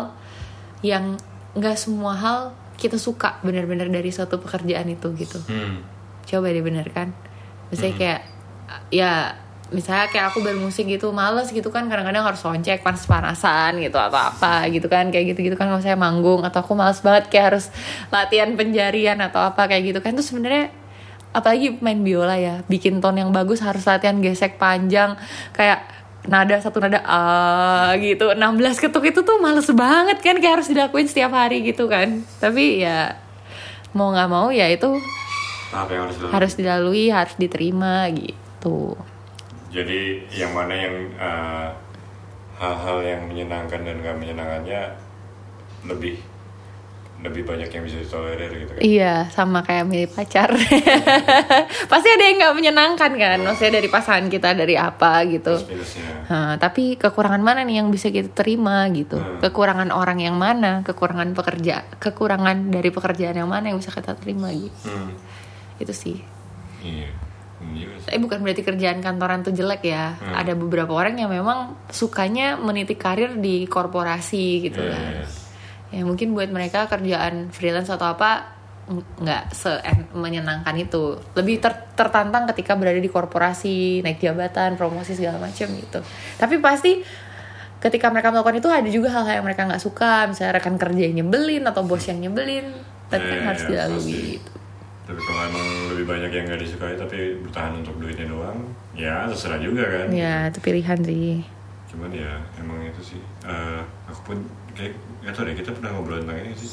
yang 0.80 1.20
nggak 1.52 1.76
semua 1.76 2.16
hal 2.16 2.40
kita 2.80 2.96
suka 2.96 3.42
benar-benar 3.44 3.90
dari 3.92 4.08
suatu 4.14 4.40
pekerjaan 4.40 4.88
itu 4.88 5.12
gitu. 5.18 5.42
Hmm. 5.52 5.84
coba 6.28 6.52
deh 6.52 6.60
bener 6.60 6.88
kan? 6.92 7.16
Misalnya 7.72 7.96
kayak 7.96 8.22
ya 8.92 9.36
misalnya 9.68 10.08
kayak 10.08 10.32
aku 10.32 10.40
bermusik 10.40 10.88
gitu 10.88 11.12
males 11.12 11.52
gitu 11.52 11.68
kan 11.76 11.92
kadang-kadang 11.92 12.24
harus 12.24 12.40
soundcheck 12.40 12.80
panas-panasan 12.88 13.84
gitu 13.84 14.00
atau 14.00 14.16
apa 14.16 14.64
gitu 14.72 14.88
kan 14.88 15.12
kayak 15.12 15.36
gitu-gitu 15.36 15.60
kan 15.60 15.68
kalau 15.68 15.84
saya 15.84 16.00
manggung 16.00 16.48
atau 16.48 16.64
aku 16.64 16.72
males 16.72 17.04
banget 17.04 17.28
kayak 17.28 17.46
harus 17.52 17.66
latihan 18.08 18.56
penjarian 18.56 19.20
atau 19.20 19.44
apa 19.44 19.68
kayak 19.68 19.92
gitu 19.92 20.00
kan. 20.00 20.16
Itu 20.16 20.24
sebenarnya 20.24 20.72
apalagi 21.36 21.84
main 21.84 22.00
biola 22.00 22.40
ya 22.40 22.64
bikin 22.72 23.04
tone 23.04 23.20
yang 23.20 23.36
bagus 23.36 23.60
harus 23.60 23.84
latihan 23.84 24.24
gesek 24.24 24.56
panjang 24.56 25.20
kayak 25.52 25.84
nada 26.32 26.56
satu 26.64 26.80
nada 26.80 27.04
ah 27.04 27.92
gitu 28.00 28.32
16 28.32 28.40
ketuk 28.80 29.04
itu 29.04 29.20
tuh 29.28 29.36
males 29.44 29.68
banget 29.76 30.24
kan 30.24 30.40
kayak 30.40 30.64
harus 30.64 30.72
dilakuin 30.72 31.12
setiap 31.12 31.36
hari 31.36 31.68
gitu 31.68 31.92
kan. 31.92 32.24
Tapi 32.40 32.88
ya 32.88 33.20
mau 33.92 34.16
nggak 34.16 34.30
mau 34.32 34.48
ya 34.48 34.72
itu 34.72 34.96
harus 36.32 36.56
dilalui 36.56 37.12
harus 37.12 37.36
diterima 37.36 38.08
gitu 38.16 38.47
Jadi 39.68 40.00
yang 40.32 40.52
mana 40.52 40.74
yang 40.74 40.96
eh, 41.14 41.70
hal-hal 42.56 42.98
yang 43.02 43.22
menyenangkan 43.26 43.82
dan 43.82 44.00
gak 44.00 44.16
menyenangkannya 44.16 44.82
lebih 45.86 46.18
lebih 47.18 47.44
banyak 47.44 47.66
yang 47.68 47.82
bisa 47.82 47.98
ditolerir 47.98 48.46
gitu 48.56 48.72
kan? 48.72 48.80
iya 48.80 49.14
sama 49.28 49.66
kayak 49.66 49.86
milih 49.86 50.06
pacar 50.06 50.54
pasti 51.92 52.08
ada 52.08 52.24
yang 52.24 52.38
nggak 52.38 52.54
menyenangkan 52.54 53.12
kan 53.12 53.38
maksudnya 53.42 53.74
dari 53.76 53.90
pasangan 53.90 54.30
kita 54.30 54.54
dari 54.54 54.78
apa 54.78 55.26
gitu. 55.26 55.58
Nah, 56.30 56.62
tapi 56.62 56.94
kekurangan 56.94 57.42
mana 57.42 57.66
nih 57.66 57.82
yang 57.82 57.90
bisa 57.90 58.14
kita 58.14 58.30
terima 58.32 58.86
gitu 58.92 59.18
Hmm. 59.18 59.42
kekurangan 59.42 59.90
orang 59.90 60.22
yang 60.22 60.38
mana 60.38 60.86
kekurangan 60.86 61.34
pekerja 61.34 61.90
kekurangan 61.98 62.70
dari 62.70 62.90
pekerjaan 62.90 63.34
yang 63.36 63.50
mana 63.50 63.74
yang 63.74 63.82
bisa 63.82 63.90
kita 63.90 64.14
terima 64.14 64.54
gitu 64.54 64.86
Hmm. 64.86 65.18
itu 65.78 65.94
sih 65.94 66.18
Iya. 66.80 67.10
Juga 67.70 67.96
sih. 67.98 68.06
tapi 68.06 68.18
bukan 68.20 68.40
berarti 68.40 68.62
kerjaan 68.62 69.00
kantoran 69.00 69.40
tuh 69.42 69.52
jelek 69.52 69.84
ya. 69.84 70.14
Hmm. 70.14 70.34
ada 70.36 70.54
beberapa 70.54 70.92
orang 70.92 71.16
yang 71.16 71.28
memang 71.28 71.60
sukanya 71.88 72.56
meniti 72.56 72.94
karir 72.94 73.36
di 73.36 73.66
korporasi 73.66 74.46
gitu 74.64 74.80
Iya, 74.80 74.92
kan. 74.92 75.12
Iya. 75.12 75.26
ya 75.90 76.02
mungkin 76.04 76.32
buat 76.32 76.48
mereka 76.48 76.86
kerjaan 76.86 77.50
freelance 77.50 77.88
atau 77.88 78.08
apa 78.10 78.56
ng- 78.86 79.04
nggak 79.20 79.44
se 79.52 79.72
menyenangkan 80.14 80.76
itu. 80.76 81.20
Lebih 81.34 81.60
ter- 81.60 81.92
tertantang 81.94 82.48
ketika 82.48 82.74
berada 82.74 82.98
di 82.98 83.08
korporasi 83.08 84.00
naik 84.00 84.18
jabatan 84.18 84.76
promosi 84.76 85.12
segala 85.12 85.42
macam 85.42 85.68
gitu. 85.70 86.00
Tapi 86.36 86.56
pasti 86.58 87.04
ketika 87.78 88.08
mereka 88.08 88.32
melakukan 88.32 88.58
itu 88.58 88.70
ada 88.70 88.88
juga 88.88 89.12
hal-hal 89.12 89.38
yang 89.38 89.46
mereka 89.46 89.64
nggak 89.66 89.80
suka. 89.80 90.26
Misalnya 90.26 90.56
rekan 90.56 90.76
kerja 90.76 91.02
yang 91.02 91.22
nyebelin 91.22 91.64
atau 91.64 91.84
bos 91.84 92.04
yang 92.04 92.18
nyebelin 92.18 92.72
tapi 93.06 93.24
kan 93.24 93.38
Iya, 93.38 93.46
harus 93.46 93.64
iya, 93.64 93.70
dilalui 93.70 94.20
gitu 94.36 94.52
Tapi 95.08 95.20
kalau 95.24 95.42
emang 95.48 95.68
lebih 95.96 96.06
banyak 96.06 96.32
yang 96.36 96.52
gak 96.52 96.60
disukai 96.60 97.00
tapi 97.00 97.40
bertahan 97.40 97.80
untuk 97.80 97.96
duitnya 97.96 98.28
doang, 98.28 98.60
ya 98.92 99.24
terserah 99.32 99.60
juga 99.64 99.88
kan. 99.88 100.08
ya 100.12 100.52
itu 100.52 100.60
pilihan 100.60 101.00
sih 101.00 101.40
Cuman 101.88 102.12
ya 102.12 102.44
emang 102.60 102.84
itu 102.84 103.16
sih. 103.16 103.22
Eh, 103.48 103.82
aku 104.12 104.20
pun 104.36 104.38
kayak 104.76 105.00
gak 105.24 105.32
tau 105.32 105.48
deh 105.48 105.56
kita 105.56 105.72
pernah 105.72 105.96
ngobrol 105.96 106.20
tentang 106.20 106.44
ini 106.44 106.52
sih 106.60 106.72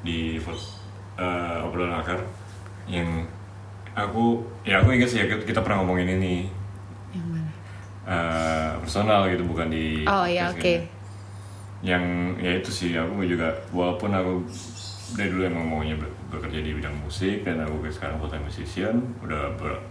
di 0.00 0.40
eh, 0.40 1.64
obrolan 1.64 2.00
akar 2.00 2.20
yang 2.88 3.24
aku 3.94 4.42
ya 4.66 4.82
aku 4.82 4.92
ingat 4.92 5.08
sih 5.08 5.18
ya 5.22 5.26
kita 5.30 5.62
pernah 5.62 5.80
ngomongin 5.80 6.20
ini 6.20 6.34
yang 7.14 7.26
mana 7.30 7.50
eh, 8.04 8.70
personal 8.82 9.30
gitu 9.30 9.46
bukan 9.46 9.70
di 9.70 10.02
oh 10.04 10.26
ya 10.26 10.50
oke 10.50 10.60
gitu. 10.60 10.82
yang 11.86 12.34
ya 12.42 12.58
itu 12.58 12.70
sih 12.74 12.90
aku 12.98 13.22
juga 13.24 13.54
walaupun 13.70 14.10
aku 14.12 14.32
dari 15.14 15.30
dulu 15.30 15.42
emang 15.46 15.64
maunya 15.64 15.94
bekerja 16.38 16.58
di 16.62 16.70
bidang 16.74 16.96
musik 17.00 17.42
dan 17.46 17.62
aku 17.62 17.86
sekarang 17.90 18.18
full 18.18 18.30
time 18.30 18.44
musician 18.46 18.94
udah 19.22 19.54
ber- 19.58 19.82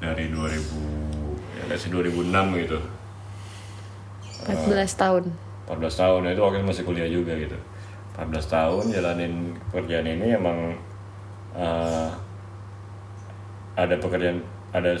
dari 0.00 0.32
2000 0.32 1.68
ya 1.68 1.76
say 1.76 1.92
2006 1.92 2.32
gitu. 2.64 2.78
14 4.48 4.96
tahun. 4.96 5.24
14 5.68 6.00
tahun 6.00 6.20
itu 6.32 6.40
waktu 6.40 6.64
masih 6.64 6.84
kuliah 6.88 7.06
juga 7.06 7.36
gitu. 7.36 7.58
14 8.16 8.48
tahun 8.48 8.84
jalanin 8.90 9.54
pekerjaan 9.70 10.08
ini 10.08 10.26
emang 10.34 10.58
eh, 11.54 12.08
ada 13.76 13.94
pekerjaan 14.00 14.40
ada 14.72 14.96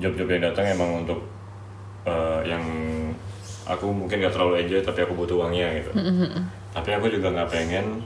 job-job 0.00 0.28
yang 0.30 0.42
datang 0.46 0.66
emang 0.70 1.04
untuk 1.04 1.20
eh, 2.06 2.40
yang 2.48 2.62
aku 3.66 3.90
mungkin 3.92 4.22
gak 4.24 4.34
terlalu 4.34 4.64
enjoy 4.66 4.80
tapi 4.80 5.02
aku 5.04 5.12
butuh 5.14 5.42
uangnya 5.46 5.82
gitu. 5.82 5.90
Tapi 6.70 6.90
aku 6.94 7.10
juga 7.10 7.34
nggak 7.34 7.50
pengen 7.50 7.98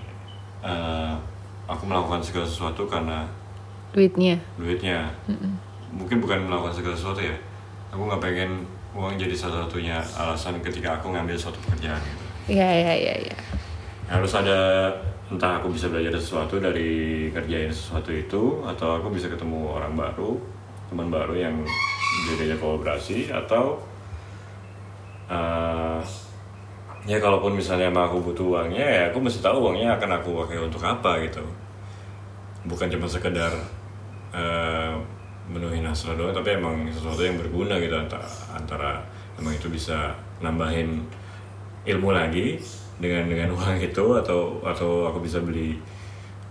eh, 0.65 1.15
aku 1.65 1.83
melakukan 1.89 2.21
segala 2.21 2.47
sesuatu 2.47 2.85
karena 2.89 3.25
duitnya? 3.95 4.37
duitnya. 4.59 5.09
Mungkin 5.95 6.19
bukan 6.19 6.51
melakukan 6.51 6.75
segala 6.75 6.97
sesuatu 6.99 7.23
ya. 7.23 7.37
Aku 7.95 8.11
nggak 8.11 8.23
pengen 8.23 8.67
uang 8.95 9.19
jadi 9.19 9.35
salah 9.35 9.67
satunya 9.67 9.99
alasan 10.15 10.59
ketika 10.63 10.99
aku 10.99 11.11
ngambil 11.15 11.35
suatu 11.35 11.59
pekerjaan 11.67 11.99
gitu. 11.99 12.25
Iya 12.59 12.69
iya 12.71 12.93
iya 12.95 13.15
iya. 13.31 13.37
Harus 14.11 14.35
ada 14.35 14.91
entah 15.33 15.59
aku 15.59 15.73
bisa 15.73 15.89
belajar 15.89 16.15
sesuatu 16.15 16.61
dari 16.61 17.27
kerjain 17.33 17.73
sesuatu 17.73 18.13
itu 18.13 18.61
atau 18.63 19.01
aku 19.01 19.09
bisa 19.11 19.27
ketemu 19.33 19.73
orang 19.73 19.97
baru 19.97 20.37
teman 20.93 21.09
baru 21.09 21.35
yang 21.35 21.57
jadinya 22.29 22.55
kolaborasi 22.61 23.33
atau 23.33 23.81
eh, 25.27 26.01
ya 27.05 27.21
kalaupun 27.21 27.53
misalnya 27.53 27.93
emang 27.93 28.09
aku 28.09 28.33
butuh 28.33 28.47
uangnya 28.59 28.85
ya 28.85 29.03
aku 29.13 29.21
mesti 29.21 29.45
tahu 29.45 29.69
uangnya 29.69 29.97
akan 30.01 30.11
aku 30.21 30.31
pakai 30.45 30.59
untuk 30.61 30.83
apa 30.85 31.21
gitu. 31.25 31.45
Bukan 32.65 32.89
cuma 32.89 33.05
sekedar 33.05 33.53
eh, 34.33 34.95
menuhin 35.49 35.85
hasrat 35.85 36.17
doang 36.17 36.33
tapi 36.33 36.57
emang 36.57 36.89
sesuatu 36.89 37.21
yang 37.21 37.37
berguna 37.37 37.77
gitu 37.77 37.93
antara 37.93 38.25
antara 38.57 38.91
emang 39.37 39.53
itu 39.53 39.69
bisa 39.69 40.17
nambahin 40.41 41.05
ilmu 41.85 42.17
lagi 42.17 42.57
dengan 42.97 43.29
dengan 43.29 43.53
uang 43.53 43.77
itu 43.83 44.05
atau 44.17 44.65
atau 44.65 45.13
aku 45.13 45.21
bisa 45.21 45.43
beli 45.45 45.77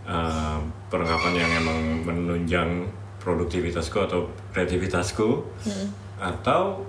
uh, 0.06 0.60
perlengkapan 0.92 1.34
yang 1.34 1.52
emang 1.64 1.80
menunjang 2.06 2.70
produktivitasku 3.24 3.98
atau 4.04 4.28
kreativitasku. 4.52 5.42
Atau 6.20 6.84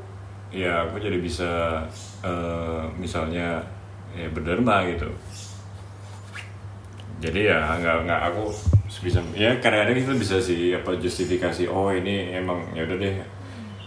ya 0.55 0.87
aku 0.87 1.03
jadi 1.03 1.19
bisa 1.19 1.83
uh, 2.23 2.87
misalnya 2.95 3.59
ya 4.15 4.31
berderma 4.31 4.87
gitu. 4.87 5.11
Jadi 7.19 7.51
ya 7.51 7.59
nggak 7.83 8.07
nggak 8.07 8.21
aku 8.31 8.55
bisa 9.03 9.19
ya 9.35 9.53
kadang-kadang 9.59 9.99
kita 10.01 10.15
bisa 10.15 10.37
sih 10.39 10.73
apa 10.73 10.95
justifikasi 10.97 11.67
oh 11.67 11.91
ini 11.91 12.33
emang 12.33 12.63
ya 12.73 12.87
udah 12.87 12.97
deh 12.97 13.17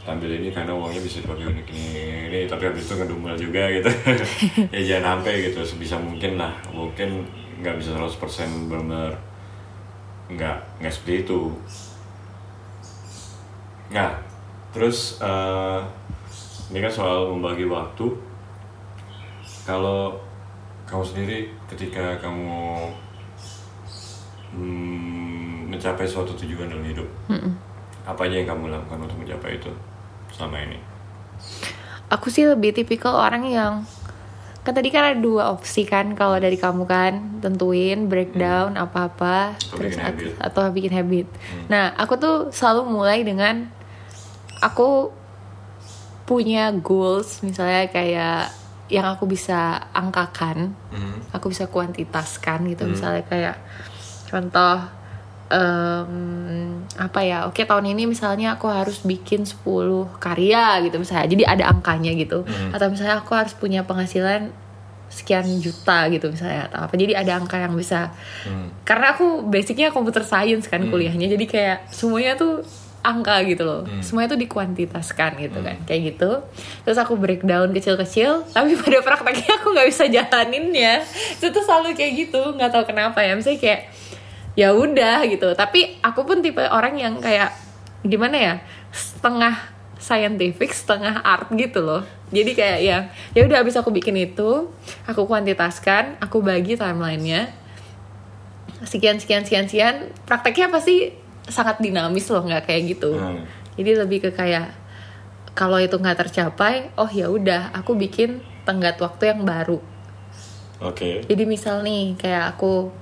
tampil 0.03 0.31
ini 0.31 0.53
karena 0.55 0.71
uangnya 0.71 1.03
bisa 1.03 1.19
dipakai 1.19 1.51
untuk 1.51 1.67
ini, 1.75 2.31
ini 2.31 2.39
tapi 2.47 2.63
habis 2.63 2.87
itu 2.87 2.95
ngedumel 2.95 3.35
juga 3.35 3.67
gitu. 3.71 3.91
Ya 4.75 4.81
jangan 4.95 5.19
sampai 5.19 5.51
gitu 5.51 5.59
sebisa 5.67 5.99
mungkin 5.99 6.39
lah. 6.39 6.55
Mungkin 6.71 7.27
nggak 7.59 7.75
bisa 7.81 7.91
100% 7.95 8.71
benar 8.71 9.11
nggak 10.31 10.57
nggak 10.79 10.93
seperti 10.93 11.27
itu. 11.27 11.51
Nah 13.91 14.15
terus 14.71 15.19
eh, 15.19 15.79
ini 16.67 16.79
kan 16.79 16.91
soal 16.91 17.29
membagi 17.29 17.63
waktu. 17.63 18.05
Kalau 19.63 20.15
kamu 20.83 21.03
sendiri 21.03 21.37
ketika 21.67 22.15
kamu 22.17 22.87
hmm, 24.55 25.67
mencapai 25.67 26.07
suatu 26.07 26.31
tujuan 26.33 26.71
dalam 26.71 26.83
hidup 26.83 27.07
apa 28.07 28.23
aja 28.23 28.39
yang 28.39 28.47
kamu 28.47 28.71
lakukan 28.71 29.03
untuk 29.03 29.19
mencapai 29.19 29.59
itu 29.59 29.67
selama 30.31 30.63
ini? 30.63 30.79
Aku 32.07 32.31
sih 32.31 32.47
lebih 32.47 32.71
tipikal 32.71 33.19
orang 33.19 33.43
yang 33.43 33.83
kan 34.63 34.71
tadi 34.71 34.87
kan 34.87 35.11
ada 35.11 35.19
dua 35.19 35.51
opsi 35.51 35.83
kan 35.83 36.11
kalau 36.11 36.39
dari 36.39 36.55
kamu 36.55 36.83
kan 36.83 37.39
tentuin 37.39 38.07
breakdown 38.07 38.75
apa-apa 38.75 39.55
Atau 39.55 39.75
terus 39.75 39.95
bikin 39.95 39.99
at- 39.99 40.07
habit. 40.15 40.31
atau 40.39 40.61
bikin 40.71 40.93
habit. 40.93 41.27
Nah 41.67 41.91
aku 41.95 42.15
tuh 42.15 42.35
selalu 42.51 42.87
mulai 42.87 43.23
dengan 43.23 43.67
aku 44.59 45.11
punya 46.27 46.75
goals 46.75 47.39
misalnya 47.41 47.87
kayak 47.87 48.51
yang 48.87 49.07
aku 49.07 49.25
bisa 49.25 49.83
angkakan, 49.91 50.75
Hmm. 50.91 51.19
aku 51.31 51.51
bisa 51.51 51.67
kuantitaskan 51.67 52.67
gitu. 52.67 52.83
Misalnya 52.87 53.23
kayak 53.23 53.55
contoh 54.27 54.79
em, 55.47 56.83
apa 56.99 57.19
ya 57.23 57.47
oke 57.47 57.63
tahun 57.63 57.95
ini 57.95 58.03
misalnya 58.03 58.59
aku 58.59 58.67
harus 58.67 58.99
bikin 59.01 59.47
10 59.47 59.63
karya 60.19 60.83
gitu 60.83 60.99
misalnya. 60.99 61.27
Jadi 61.27 61.43
ada 61.43 61.63
angkanya 61.71 62.11
gitu. 62.13 62.43
Atau 62.71 62.91
misalnya 62.91 63.23
aku 63.23 63.31
harus 63.31 63.55
punya 63.55 63.83
penghasilan 63.83 64.51
sekian 65.07 65.47
juta 65.63 66.11
gitu 66.11 66.27
misalnya 66.27 66.67
atau 66.67 66.83
apa. 66.83 66.93
Jadi 66.95 67.15
ada 67.15 67.39
angka 67.39 67.55
yang 67.57 67.75
bisa. 67.75 68.11
Hmm. 68.43 68.71
karena 68.83 69.15
aku 69.15 69.43
basicnya 69.43 69.91
komputer 69.91 70.23
science 70.23 70.67
kan 70.67 70.83
kuliahnya. 70.87 71.27
Jadi 71.27 71.43
kayak 71.47 71.91
semuanya 71.91 72.35
tuh 72.35 72.63
angka 73.07 73.39
gitu 73.47 73.63
loh. 73.63 73.81
Semuanya 74.03 74.35
tuh 74.35 74.41
dikuantitaskan 74.43 75.39
gitu 75.39 75.59
kan. 75.63 75.79
Kayak 75.87 76.01
gitu. 76.13 76.31
Terus 76.83 76.97
aku 76.99 77.15
breakdown 77.15 77.71
kecil-kecil 77.71 78.43
tapi 78.51 78.75
pada 78.83 78.99
prakteknya 78.99 79.63
aku 79.63 79.71
nggak 79.71 79.87
bisa 79.87 80.05
jalaninnya. 80.11 81.07
Itu 81.39 81.55
tuh 81.55 81.63
selalu 81.63 81.95
kayak 81.95 82.27
gitu 82.27 82.41
nggak 82.59 82.69
tahu 82.75 82.83
kenapa 82.83 83.23
ya. 83.23 83.33
Misalnya 83.39 83.59
kayak 83.63 83.81
ya 84.59 84.75
udah 84.75 85.23
gitu. 85.31 85.47
Tapi 85.55 86.03
aku 86.03 86.27
pun 86.27 86.43
tipe 86.43 86.61
orang 86.67 86.99
yang 86.99 87.23
kayak 87.23 87.55
gimana 88.03 88.35
ya 88.37 88.53
setengah 88.91 89.55
scientific 89.97 90.75
setengah 90.75 91.23
art 91.23 91.47
gitu 91.55 91.81
loh. 91.81 92.03
Jadi 92.29 92.51
kayak 92.53 92.79
ya 92.83 92.97
ya 93.31 93.41
udah 93.47 93.63
habis 93.63 93.79
aku 93.79 93.89
bikin 93.89 94.19
itu 94.19 94.67
aku 95.07 95.21
kuantitaskan 95.23 96.19
aku 96.19 96.43
bagi 96.43 96.75
timelinenya. 96.75 97.55
Sekian 98.85 99.17
sekian 99.17 99.47
sekian 99.47 99.65
sekian. 99.65 99.95
Prakteknya 100.27 100.69
pasti 100.69 101.26
sangat 101.47 101.79
dinamis 101.79 102.27
loh 102.29 102.43
nggak 102.43 102.67
kayak 102.67 102.97
gitu. 102.97 103.15
Hmm. 103.15 103.43
jadi 103.77 104.03
lebih 104.03 104.27
ke 104.27 104.31
kayak 104.33 104.73
kalau 105.57 105.81
itu 105.81 105.97
nggak 105.97 106.27
tercapai 106.27 106.93
oh 106.97 107.09
ya 107.09 107.29
udah 107.33 107.73
aku 107.73 107.97
bikin 107.97 108.41
tenggat 108.67 108.99
waktu 109.01 109.33
yang 109.33 109.41
baru. 109.47 109.79
Oke. 110.77 111.25
Jadi 111.25 111.43
misal 111.49 111.81
nih 111.81 112.13
kayak 112.19 112.57
aku 112.57 112.93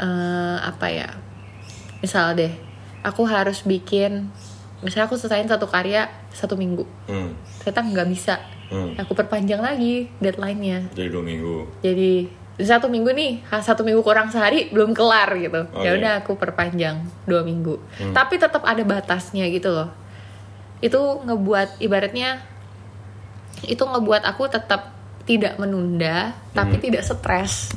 eh, 0.00 0.56
apa 0.62 0.86
ya 0.88 1.08
misal 2.00 2.32
deh 2.32 2.50
aku 3.04 3.22
harus 3.28 3.62
bikin 3.62 4.32
misalnya 4.82 5.06
aku 5.06 5.14
selesaiin 5.14 5.46
satu 5.46 5.68
karya 5.68 6.08
satu 6.32 6.56
minggu. 6.56 6.86
Hmm. 7.06 7.36
ternyata 7.60 7.80
nggak 7.82 8.08
bisa. 8.10 8.36
Hmm. 8.72 8.96
aku 8.96 9.12
perpanjang 9.12 9.60
lagi 9.60 10.08
deadline-nya. 10.16 10.96
Jadi 10.96 11.08
dua 11.12 11.20
minggu. 11.20 11.84
Jadi 11.84 12.24
satu 12.60 12.92
minggu 12.92 13.10
nih 13.16 13.32
satu 13.48 13.80
minggu 13.80 14.04
kurang 14.04 14.28
sehari 14.28 14.68
belum 14.68 14.92
kelar 14.92 15.32
gitu. 15.40 15.64
Oke. 15.72 15.84
ya 15.84 15.96
udah 15.96 16.12
aku 16.20 16.36
perpanjang 16.36 17.00
dua 17.24 17.40
minggu. 17.40 17.80
Tapi 18.12 18.36
tetap 18.36 18.60
ada 18.68 18.82
batasnya 18.84 19.48
gitu 19.48 19.72
loh. 19.72 19.88
Itu 20.84 21.24
ngebuat 21.24 21.80
ibaratnya 21.80 22.44
itu 23.62 23.78
ngebuat 23.78 24.26
aku 24.26 24.50
tetap 24.50 24.90
tidak 25.22 25.54
menunda 25.56 26.34
tapi 26.52 26.82
tidak 26.82 27.06
stres. 27.06 27.70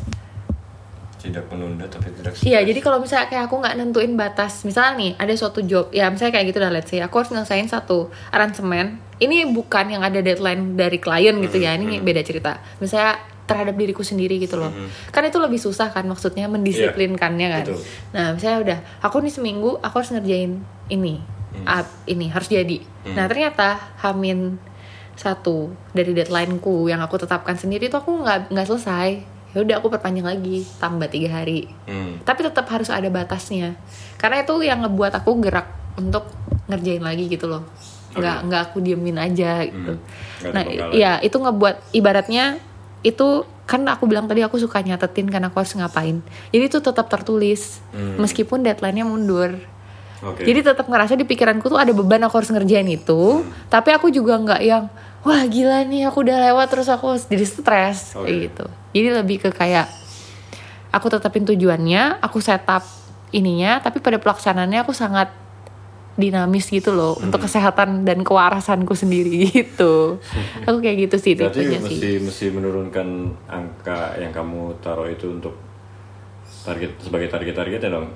Tidak 1.26 1.50
menunda 1.50 1.90
tapi 1.90 2.14
tidak 2.14 2.38
Iya, 2.46 2.62
jadi 2.62 2.80
kalau 2.86 3.02
misalnya 3.02 3.26
kayak 3.34 3.50
aku 3.50 3.58
nggak 3.58 3.76
nentuin 3.82 4.14
batas, 4.14 4.62
misalnya 4.62 4.94
nih 5.02 5.12
ada 5.18 5.34
suatu 5.34 5.66
job, 5.66 5.90
ya 5.90 6.06
misalnya 6.14 6.38
kayak 6.38 6.54
gitu 6.54 6.60
dah 6.62 6.70
let's 6.70 6.94
say, 6.94 7.02
aku 7.02 7.18
harus 7.18 7.34
nyelesain 7.34 7.66
satu 7.66 8.14
aransemen. 8.30 9.02
Ini 9.18 9.50
bukan 9.50 9.90
yang 9.90 10.06
ada 10.06 10.22
deadline 10.22 10.78
dari 10.78 11.02
klien 11.02 11.34
gitu 11.42 11.58
ya, 11.58 11.74
ini 11.74 11.98
beda 11.98 12.22
cerita. 12.22 12.62
Misalnya 12.78 13.18
terhadap 13.46 13.74
diriku 13.74 14.02
sendiri 14.02 14.38
gitu 14.38 14.58
loh. 14.58 14.74
Kan 15.10 15.22
itu 15.22 15.38
lebih 15.38 15.58
susah 15.58 15.90
kan 15.90 16.04
maksudnya 16.04 16.46
mendisiplinkannya 16.48 17.48
kan. 17.52 17.64
betul. 17.64 17.82
Nah, 18.12 18.34
misalnya 18.34 18.60
udah, 18.62 18.80
aku 19.00 19.22
nih 19.22 19.30
seminggu 19.32 19.78
aku 19.80 19.96
harus 19.98 20.12
ngerjain 20.12 20.60
ini, 20.88 21.22
up, 21.64 21.86
ini 22.06 22.26
harus 22.28 22.48
jadi. 22.48 22.82
Nah 23.08 23.26
ternyata 23.26 23.78
Hamin 24.02 24.58
satu 25.14 25.72
dari 25.92 26.12
deadlineku 26.12 26.90
yang 26.90 27.00
aku 27.00 27.16
tetapkan 27.16 27.56
sendiri 27.56 27.88
itu 27.88 27.96
aku 27.96 28.20
nggak 28.20 28.52
nggak 28.52 28.68
selesai. 28.68 29.10
Ya 29.56 29.64
udah 29.64 29.80
aku 29.80 29.88
perpanjang 29.88 30.28
lagi 30.28 30.68
tambah 30.78 31.08
tiga 31.08 31.40
hari 31.40 31.72
Hmm. 31.88 32.20
tapi 32.28 32.44
tetap 32.44 32.68
harus 32.68 32.92
ada 32.92 33.08
batasnya 33.08 33.80
karena 34.20 34.44
itu 34.44 34.52
yang 34.60 34.84
ngebuat 34.84 35.16
aku 35.16 35.32
gerak 35.40 35.72
untuk 35.96 36.28
ngerjain 36.68 37.00
lagi 37.00 37.32
gitu 37.32 37.48
loh 37.48 37.64
nggak 38.12 38.52
nggak 38.52 38.62
aku 38.68 38.84
diemin 38.84 39.16
aja 39.16 39.64
gitu 39.64 39.96
Nggak 40.44 40.52
nah 40.52 40.64
iya 40.92 41.24
itu 41.24 41.40
ngebuat 41.40 41.96
ibaratnya 41.96 42.60
itu 43.06 43.46
kan 43.66 43.86
aku 43.86 44.10
bilang 44.10 44.26
tadi 44.26 44.42
aku 44.42 44.58
suka 44.58 44.82
nyatetin 44.82 45.30
karena 45.30 45.50
aku 45.50 45.62
harus 45.62 45.74
ngapain. 45.74 46.26
Jadi 46.50 46.64
itu 46.66 46.78
tetap 46.82 47.06
tertulis 47.06 47.82
Hmm. 47.94 48.18
meskipun 48.18 48.66
deadline-nya 48.66 49.06
mundur. 49.06 49.54
Oke. 50.26 50.42
Jadi 50.42 50.66
tetap 50.66 50.90
ngerasa 50.90 51.14
di 51.14 51.22
pikiranku 51.22 51.70
tuh 51.70 51.78
ada 51.78 51.94
beban 51.94 52.22
aku 52.26 52.42
harus 52.42 52.50
ngerjain 52.50 52.88
itu 52.88 53.46
tapi 53.70 53.94
aku 53.94 54.10
juga 54.10 54.42
nggak 54.42 54.62
yang 54.64 54.90
wah 55.22 55.44
gila 55.46 55.86
nih 55.86 56.10
aku 56.10 56.26
udah 56.26 56.38
lewat 56.50 56.68
terus 56.74 56.90
aku 56.90 57.14
harus 57.14 57.30
jadi 57.30 57.46
stres 57.46 58.18
Oke. 58.18 58.26
kayak 58.26 58.38
gitu. 58.50 58.66
Jadi 58.96 59.08
lebih 59.22 59.38
ke 59.46 59.50
kayak 59.54 59.86
aku 60.90 61.14
tetapin 61.14 61.46
tujuannya 61.46 62.24
aku 62.24 62.42
setup 62.42 62.82
ininya 63.30 63.84
tapi 63.84 64.00
pada 64.00 64.18
pelaksanaannya 64.18 64.80
aku 64.82 64.96
sangat 64.96 65.30
dinamis 66.16 66.68
gitu 66.68 66.96
loh 66.96 67.20
Hmm. 67.20 67.28
untuk 67.28 67.44
kesehatan 67.44 68.04
dan 68.04 68.24
kewarasanku 68.24 68.96
sendiri 68.96 69.46
gitu 69.62 70.18
aku 70.64 70.78
kayak 70.80 71.12
gitu 71.12 71.16
sih 71.20 71.34
tipenya 71.36 71.80
mesti 71.80 71.96
sih 71.96 72.16
mesti 72.18 72.46
menurunkan 72.50 73.08
angka 73.46 74.16
yang 74.18 74.32
kamu 74.32 74.80
taruh 74.80 75.06
itu 75.06 75.28
untuk 75.30 75.56
target 76.64 76.98
sebagai 76.98 77.30
target-target 77.30 77.78
ya 77.78 77.92
dong. 77.94 78.10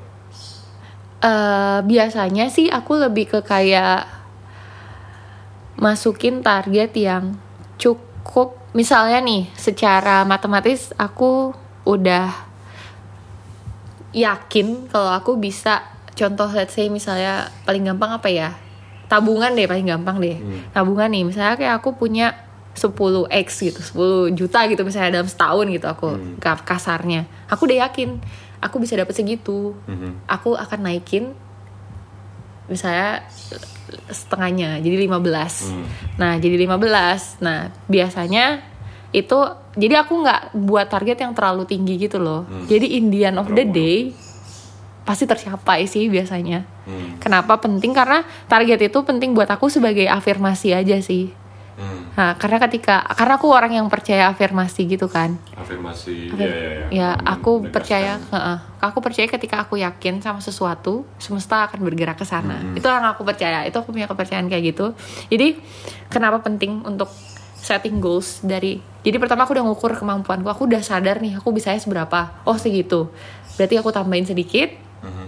Eh, 1.19 1.79
biasanya 1.83 2.47
sih 2.47 2.65
aku 2.65 2.97
lebih 2.97 3.27
ke 3.27 3.39
kayak 3.43 4.07
masukin 5.75 6.39
target 6.39 6.91
yang 6.95 7.35
cukup 7.75 8.55
misalnya 8.71 9.19
nih 9.19 9.51
secara 9.53 10.23
matematis 10.23 10.95
aku 10.95 11.51
udah 11.83 12.31
yakin 14.11 14.89
kalau 14.89 15.11
aku 15.13 15.37
bisa 15.37 15.85
contoh 16.19 16.49
let's 16.49 16.73
say 16.73 16.87
misalnya 16.87 17.33
paling 17.63 17.81
gampang 17.85 18.11
apa 18.11 18.27
ya? 18.27 18.49
Tabungan 19.07 19.51
deh 19.51 19.65
paling 19.65 19.87
gampang 19.87 20.19
deh. 20.19 20.37
Tabungan 20.69 21.07
nih 21.07 21.23
misalnya 21.23 21.55
kayak 21.55 21.79
aku 21.79 21.95
punya 21.95 22.35
10x 22.75 23.47
gitu 23.65 23.79
10 24.29 24.37
juta 24.37 24.63
gitu 24.65 24.83
misalnya 24.83 25.17
dalam 25.17 25.27
setahun 25.27 25.65
gitu 25.67 25.85
aku 25.85 26.07
ka- 26.37 26.61
kasarnya. 26.61 27.23
Aku 27.47 27.65
udah 27.65 27.87
yakin 27.87 28.19
aku 28.59 28.75
bisa 28.77 28.93
dapat 28.93 29.13
segitu. 29.13 29.73
Mhm. 29.85 30.27
aku 30.27 30.53
akan 30.53 30.79
naikin 30.83 31.31
misalnya 32.65 33.25
setengahnya 34.07 34.77
jadi 34.77 34.95
15 35.01 35.65
Hmm. 35.65 35.85
nah 36.15 36.37
jadi 36.37 36.55
15 36.59 37.41
nah 37.41 37.59
biasanya 37.85 38.61
itu 39.09 39.37
jadi 39.73 40.05
aku 40.05 40.21
nggak 40.21 40.41
buat 40.55 40.85
target 40.85 41.17
yang 41.19 41.33
terlalu 41.33 41.65
tinggi 41.65 41.97
gitu 41.97 42.19
loh. 42.19 42.45
Jadi 42.67 42.93
in 42.93 43.09
the 43.09 43.25
end 43.25 43.41
of 43.41 43.49
the 43.49 43.65
day 43.65 44.13
pasti 45.09 45.25
tercapai 45.25 45.83
sih 45.83 46.05
biasanya 46.05 46.69
Hmm. 46.85 47.17
kenapa 47.17 47.57
penting 47.57 47.89
karena 47.91 48.21
target 48.45 48.77
itu 48.83 48.99
penting 49.01 49.33
buat 49.33 49.45
aku 49.47 49.65
sebagai 49.67 50.05
afirmasi 50.05 50.69
aja 50.71 50.97
sih 50.99 51.33
Hmm. 51.73 52.11
nah 52.11 52.35
karena 52.35 52.59
ketika 52.59 53.01
karena 53.09 53.33
aku 53.35 53.47
orang 53.47 53.71
yang 53.71 53.87
percaya 53.87 54.27
afirmasi 54.27 54.83
gitu 54.85 55.07
kan 55.07 55.39
Afirmasi. 55.55 56.27
Afir- 56.29 56.37
ya, 56.37 56.51
ya, 56.51 56.69
ya. 56.69 56.85
ya 56.91 57.09
Men- 57.09 57.25
aku 57.25 57.51
menegaskan. 57.57 57.73
percaya 57.73 58.13
heeh. 58.21 58.57
aku 58.79 58.97
percaya 58.99 59.27
ketika 59.27 59.55
aku 59.59 59.75
yakin 59.77 60.19
sama 60.19 60.39
sesuatu 60.39 61.07
semesta 61.15 61.63
akan 61.63 61.79
bergerak 61.81 62.15
ke 62.15 62.23
sana 62.23 62.59
Hmm. 62.59 62.75
itu 62.75 62.83
yang 62.83 63.01
aku 63.03 63.23
percaya 63.23 63.63
itu 63.63 63.73
aku 63.73 63.89
punya 63.89 64.05
kepercayaan 64.05 64.45
kayak 64.45 64.63
gitu 64.69 64.91
jadi 65.27 65.55
kenapa 66.07 66.43
penting 66.43 66.83
untuk 66.83 67.07
setting 67.55 67.97
goals 67.97 68.39
dari 68.41 68.77
jadi 68.99 69.15
pertama 69.15 69.43
aku 69.43 69.51
udah 69.53 69.63
ngukur 69.63 69.91
kemampuanku 69.93 70.47
aku 70.47 70.63
udah 70.65 70.79
sadar 70.79 71.17
nih 71.17 71.35
aku 71.35 71.49
bisanya 71.49 71.77
seberapa 71.77 72.43
oh 72.43 72.55
segitu 72.55 73.07
berarti 73.55 73.75
aku 73.75 73.89
tambahin 73.89 74.23
sedikit 74.23 74.71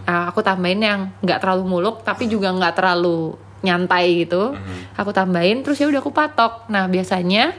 Nah, 0.03 0.27
aku 0.27 0.39
tambahin 0.39 0.79
yang 0.79 0.99
nggak 1.19 1.39
terlalu 1.39 1.63
muluk 1.69 2.01
tapi 2.01 2.25
juga 2.25 2.49
nggak 2.49 2.73
terlalu 2.73 3.33
nyantai 3.61 4.25
gitu 4.25 4.51
Mhm. 4.51 4.97
aku 4.97 5.11
tambahin 5.11 5.61
terus 5.61 5.77
ya 5.77 5.85
udah 5.85 5.99
aku 5.99 6.09
patok 6.09 6.65
nah 6.67 6.85
biasanya 6.85 7.53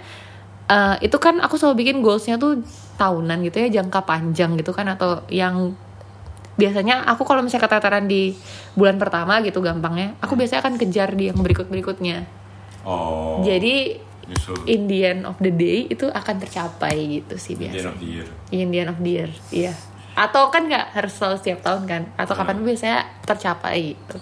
eh, 0.65 0.95
itu 1.01 1.15
kan 1.17 1.39
aku 1.39 1.55
selalu 1.55 1.75
bikin 1.81 1.97
goalsnya 1.99 2.37
tuh 2.37 2.59
tahunan 2.95 3.39
gitu 3.43 3.57
ya 3.61 3.81
jangka 3.81 4.03
panjang 4.03 4.55
gitu 4.55 4.71
kan 4.71 4.87
atau 4.89 5.23
yang 5.29 5.73
biasanya 6.53 7.07
aku 7.07 7.23
kalau 7.23 7.41
misalnya 7.41 7.65
keteteran 7.65 8.05
di 8.05 8.37
bulan 8.73 8.97
pertama 8.97 9.41
gitu 9.41 9.59
gampangnya 9.59 10.19
aku 10.19 10.35
biasanya 10.35 10.61
akan 10.61 10.75
kejar 10.77 11.13
di 11.13 11.29
yang 11.29 11.39
berikut 11.39 11.67
berikutnya 11.67 12.27
Oh. 12.83 13.39
jadi 13.41 14.03
Nyusul. 14.25 14.67
in 14.67 14.87
the 14.87 15.01
end 15.05 15.23
of 15.23 15.39
the 15.39 15.51
day 15.51 15.87
itu 15.87 16.07
akan 16.09 16.37
tercapai 16.37 16.95
gitu 17.17 17.35
sih 17.37 17.55
End 17.55 17.63
biasa 17.71 17.89
of 17.89 17.97
the 17.97 18.09
year. 18.09 18.27
in 18.51 18.67
the 18.69 18.79
end 18.79 18.91
of 18.91 18.99
the 18.99 19.11
year 19.13 19.31
iya 19.49 19.71
atau 20.13 20.53
kan 20.53 20.69
nggak 20.69 20.93
harus 20.93 21.13
selalu 21.17 21.37
setiap 21.41 21.61
tahun 21.65 21.83
kan? 21.89 22.03
Atau 22.21 22.37
kapan 22.37 22.61
pun 22.61 22.67
biasanya 22.69 23.01
tercapai 23.25 23.97
gitu. 23.97 24.19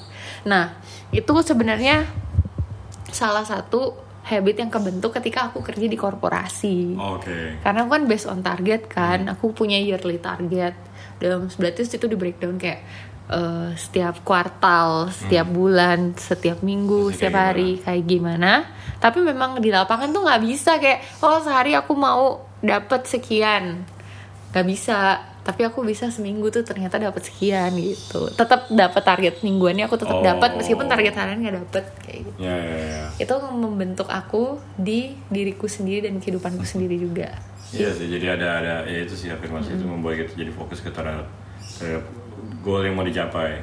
Nah 0.47 0.79
itu 1.11 1.33
sebenarnya 1.43 2.07
salah 3.11 3.43
satu 3.43 4.11
habit 4.31 4.63
yang 4.63 4.71
kebentuk 4.71 5.11
ketika 5.19 5.51
aku 5.51 5.65
kerja 5.65 5.87
di 5.91 5.99
korporasi. 5.99 6.95
Oke. 6.95 7.59
karena 7.67 7.83
aku 7.83 7.91
kan 7.91 8.05
based 8.07 8.29
on 8.31 8.41
target 8.45 8.87
kan 8.87 9.27
aku 9.27 9.51
punya 9.51 9.81
yearly 9.81 10.23
target. 10.23 10.79
Dalam 11.19 11.51
berarti 11.51 11.85
itu 11.85 12.07
di 12.07 12.17
breakdown 12.17 12.57
kayak 12.57 12.81
eh, 13.29 13.71
setiap 13.75 14.23
kuartal 14.23 15.11
setiap 15.13 15.51
bulan 15.51 16.17
setiap 16.17 16.65
minggu 16.65 17.13
setiap 17.13 17.35
kayak 17.35 17.47
hari 17.53 17.71
kayak 17.83 18.05
gimana. 18.07 18.53
Tapi 19.03 19.19
memang 19.25 19.59
di 19.59 19.73
lapangan 19.75 20.13
tuh 20.15 20.23
nggak 20.23 20.43
bisa 20.47 20.79
kayak 20.79 21.03
oh 21.25 21.43
sehari 21.43 21.75
aku 21.75 21.93
mau 21.99 22.47
dapat 22.63 23.09
sekian. 23.11 23.83
Nggak 24.55 24.67
bisa 24.69 25.30
tapi 25.51 25.63
aku 25.63 25.83
bisa 25.83 26.07
seminggu 26.09 26.47
tuh 26.47 26.63
ternyata 26.63 26.95
dapat 26.97 27.23
sekian 27.25 27.75
gitu 27.75 28.31
tetap 28.31 28.71
dapat 28.71 29.03
target 29.03 29.35
mingguannya 29.41 29.83
aku 29.83 29.97
tetap 29.97 30.15
Oh. 30.15 30.23
dapat 30.23 30.55
meskipun 30.55 30.87
target 30.87 31.11
harian 31.13 31.39
nggak 31.39 31.57
dapat 31.59 31.85
kayak 32.01 32.21
gitu 32.25 32.39
Ya, 32.39 32.55
ya, 32.55 32.79
ya. 32.79 33.05
itu 33.19 33.35
membentuk 33.51 34.07
aku 34.07 34.43
di 34.77 35.01
diriku 35.27 35.67
sendiri 35.67 36.07
dan 36.07 36.17
kehidupanku 36.17 36.63
sendiri 36.63 36.95
juga 36.97 37.35
Iya 37.71 37.87
sih, 37.89 38.07
jadi 38.09 38.35
ada 38.35 38.47
ada 38.57 38.75
ya 38.85 38.99
itu 39.01 39.15
sih 39.17 39.29
afirmasi 39.29 39.75
itu 39.75 39.85
membuat 39.85 40.19
kita 40.19 40.35
jadi 40.37 40.51
fokus 40.51 40.79
ke 40.79 40.91
terhadap 40.91 41.27
terhadap 41.73 42.03
goal 42.61 42.79
yang 42.81 42.95
mau 42.95 43.03
dicapai. 43.03 43.63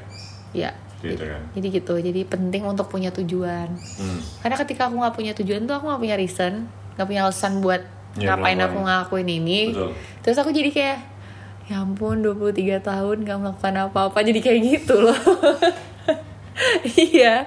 ya 0.52 0.71
Seperti 0.93 1.13
itu 1.13 1.26
kan. 1.26 1.41
jadi 1.54 1.67
gitu 1.73 1.93
jadi 2.02 2.21
penting 2.23 2.63
untuk 2.63 2.88
punya 2.88 3.12
tujuan 3.12 3.67
Hmm. 3.95 4.19
karena 4.39 4.56
ketika 4.58 4.88
aku 4.88 4.95
nggak 4.97 5.12
punya 5.13 5.32
tujuan 5.34 5.63
tuh 5.63 5.76
aku 5.76 5.86
nggak 5.86 6.02
punya 6.02 6.15
reason 6.15 6.54
nggak 6.95 7.04
punya 7.06 7.21
alasan 7.23 7.60
buat 7.60 7.84
Ya, 8.15 8.34
ngapain 8.34 8.58
aku 8.58 8.78
ngelakuin 8.80 9.30
ini 9.30 9.62
Betul. 9.69 9.93
terus 10.23 10.38
aku 10.38 10.50
jadi 10.50 10.69
kayak 10.71 10.97
ya 11.67 11.84
ampun 11.84 12.23
23 12.23 12.80
tahun 12.80 13.17
nggak 13.27 13.38
melakukan 13.43 13.75
apa-apa 13.91 14.19
jadi 14.23 14.39
kayak 14.39 14.60
gitu 14.63 14.95
loh. 15.03 15.19
Iya 16.97 17.45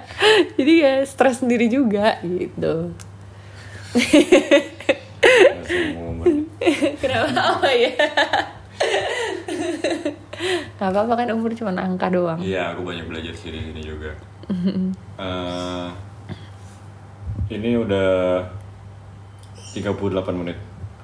jadi 0.55 0.73
ya 0.79 0.93
stres 1.03 1.43
sendiri 1.43 1.67
juga 1.67 2.15
gitu. 2.23 2.95
Kenapa 7.01 7.59
apa 7.59 7.69
ya? 7.75 7.91
Gak 10.79 10.89
apa-apa 10.89 11.13
kan 11.13 11.27
umur 11.35 11.51
cuma 11.53 11.75
angka 11.75 12.09
doang. 12.09 12.39
Iya, 12.41 12.73
aku 12.73 12.87
banyak 12.87 13.05
belajar 13.05 13.33
sih 13.35 13.51
di 13.53 13.59
sini 13.61 13.81
juga. 13.83 14.11
Eh, 15.21 15.89
ini 17.53 17.77
udah 17.77 18.41
38 19.77 20.33
menit 20.33 20.57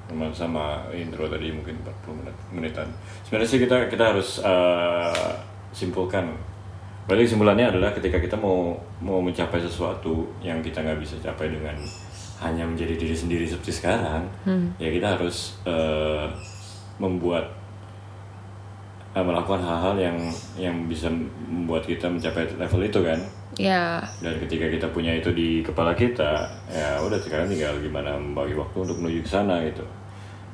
sama, 0.08 0.26
sama 0.32 0.64
intro 0.96 1.28
tadi 1.28 1.52
mungkin 1.52 1.76
40 1.84 2.18
menit 2.24 2.36
menitan. 2.50 2.88
Sebenarnya 3.28 3.48
sih 3.48 3.60
kita 3.60 3.76
kita 3.92 4.04
harus 4.16 4.40
eh, 4.40 5.32
simpulkan. 5.70 6.32
Berarti 7.08 7.24
kesimpulannya 7.24 7.72
adalah 7.72 7.92
ketika 7.96 8.20
kita 8.20 8.36
mau 8.36 8.76
mau 9.00 9.20
mencapai 9.20 9.60
sesuatu 9.60 10.28
yang 10.44 10.60
kita 10.60 10.84
nggak 10.84 11.00
bisa 11.00 11.16
capai 11.20 11.48
dengan 11.52 11.76
hanya 12.40 12.64
menjadi 12.68 12.94
diri 12.94 13.16
sendiri 13.16 13.44
seperti 13.48 13.72
sekarang, 13.82 14.28
ya 14.78 14.88
kita 14.92 15.16
harus 15.18 15.58
eh, 15.66 16.26
membuat 16.98 17.48
melakukan 19.24 19.62
hal-hal 19.62 19.96
yang 19.98 20.18
yang 20.58 20.76
bisa 20.86 21.08
membuat 21.48 21.86
kita 21.86 22.06
mencapai 22.06 22.48
level 22.58 22.82
itu 22.84 23.00
kan? 23.02 23.20
Ya. 23.58 24.04
Dan 24.22 24.38
ketika 24.44 24.70
kita 24.70 24.86
punya 24.92 25.16
itu 25.16 25.34
di 25.34 25.64
kepala 25.64 25.96
kita 25.96 26.46
ya 26.70 27.00
udah 27.02 27.18
sekarang 27.18 27.50
tinggal 27.50 27.74
gimana 27.82 28.14
membagi 28.14 28.54
waktu 28.54 28.76
untuk 28.86 28.96
menuju 29.00 29.20
ke 29.24 29.30
sana 29.30 29.62
gitu. 29.66 29.84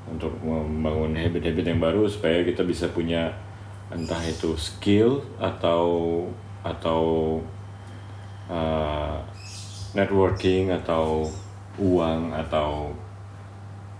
Untuk 0.05 0.37
membangun 0.45 1.17
habit-habit 1.17 1.65
yang 1.65 1.81
baru 1.81 2.05
supaya 2.07 2.45
kita 2.45 2.65
bisa 2.65 2.89
punya 2.93 3.33
entah 3.93 4.21
itu 4.25 4.57
skill 4.57 5.21
atau 5.37 6.25
atau 6.65 7.03
uh, 8.49 9.21
networking 9.93 10.73
atau 10.73 11.29
uang 11.77 12.33
atau 12.33 12.95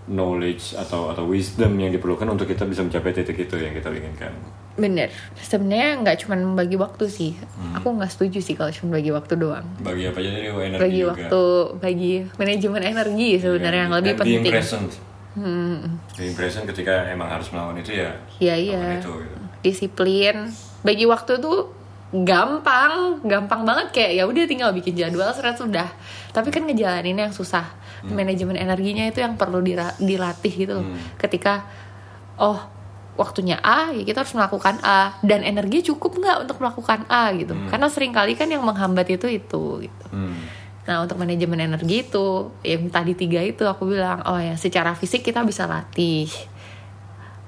knowledge 0.05 0.73
atau 0.73 1.09
atau 1.09 1.25
wisdom 1.25 1.73
yang 1.75 1.89
diperlukan 1.89 2.25
untuk 2.27 2.45
kita 2.45 2.63
bisa 2.63 2.81
mencapai 2.81 3.11
titik 3.11 3.37
itu 3.39 3.55
yang 3.55 3.73
kita 3.73 3.89
inginkan. 3.89 4.33
bener. 4.75 5.07
Sebenarnya 5.35 6.03
nggak 6.03 6.17
cuma 6.21 6.35
membagi 6.35 6.75
waktu 6.75 7.07
sih. 7.07 7.31
Aku 7.73 7.95
nggak 7.95 8.11
setuju 8.11 8.39
sih 8.39 8.53
kalau 8.53 8.69
cuma 8.69 8.99
bagi 8.99 9.09
waktu 9.09 9.33
doang. 9.33 9.63
Bagi 9.79 10.03
apa 10.05 10.19
aja 10.19 10.29
nih 10.29 10.41
energi 10.51 10.77
bagi 10.77 10.99
juga. 10.99 11.09
waktu 11.15 11.41
bagi 11.79 12.13
manajemen 12.35 12.81
energi 12.83 13.29
sebenarnya 13.39 13.81
yang 13.81 13.93
lebih 13.95 14.11
And 14.11 14.19
being 14.19 14.39
penting. 14.43 14.53
present. 14.53 14.89
Hmm, 15.35 15.99
Being 16.15 16.31
present 16.31 16.63
ketika 16.63 17.07
emang 17.07 17.27
harus 17.27 17.51
melakukan 17.51 17.79
itu 17.79 17.91
ya. 17.97 18.11
iya 18.37 18.55
iya. 18.55 18.83
itu 18.99 19.11
gitu. 19.15 19.37
disiplin. 19.61 20.47
Bagi 20.79 21.07
waktu 21.07 21.39
tuh 21.39 21.71
gampang. 22.13 23.19
Gampang 23.23 23.61
banget 23.63 23.87
kayak 23.91 24.11
ya 24.15 24.23
udah 24.23 24.43
tinggal 24.43 24.69
bikin 24.71 24.95
jadwal 24.95 25.31
seret 25.31 25.55
sudah. 25.55 25.87
Tapi 26.31 26.51
kan 26.51 26.63
ngejalaninnya 26.63 27.27
yang 27.27 27.35
susah 27.35 27.63
manajemen 28.11 28.59
energinya 28.59 29.07
itu 29.09 29.23
yang 29.23 29.39
perlu 29.39 29.63
dilatih 29.97 30.53
gitu 30.53 30.73
loh. 30.81 30.85
Hmm. 30.85 30.99
ketika 31.17 31.65
oh 32.37 32.75
waktunya 33.15 33.55
A 33.63 33.95
ya 33.95 34.03
kita 34.03 34.23
harus 34.23 34.35
melakukan 34.35 34.79
A. 34.83 35.17
Dan 35.23 35.41
energi 35.41 35.87
cukup 35.91 36.19
nggak 36.19 36.37
untuk 36.47 36.59
melakukan 36.59 37.07
A 37.07 37.31
gitu? 37.33 37.55
Karena 37.71 37.87
sering 37.87 38.11
kali 38.11 38.35
kan 38.35 38.51
yang 38.51 38.63
menghambat 38.63 39.07
itu 39.07 39.27
itu 39.31 39.87
gitu. 39.87 40.07
Hmm. 40.11 40.35
Nah 40.85 41.01
untuk 41.01 41.17
manajemen 41.17 41.57
energi 41.57 42.05
itu 42.05 42.51
yang 42.61 42.91
tadi 42.91 43.17
tiga 43.17 43.41
itu 43.41 43.65
aku 43.65 43.89
bilang 43.89 44.21
oh 44.27 44.37
ya 44.37 44.53
secara 44.59 44.93
fisik 44.93 45.25
kita 45.25 45.41
bisa 45.47 45.65
latih. 45.65 46.29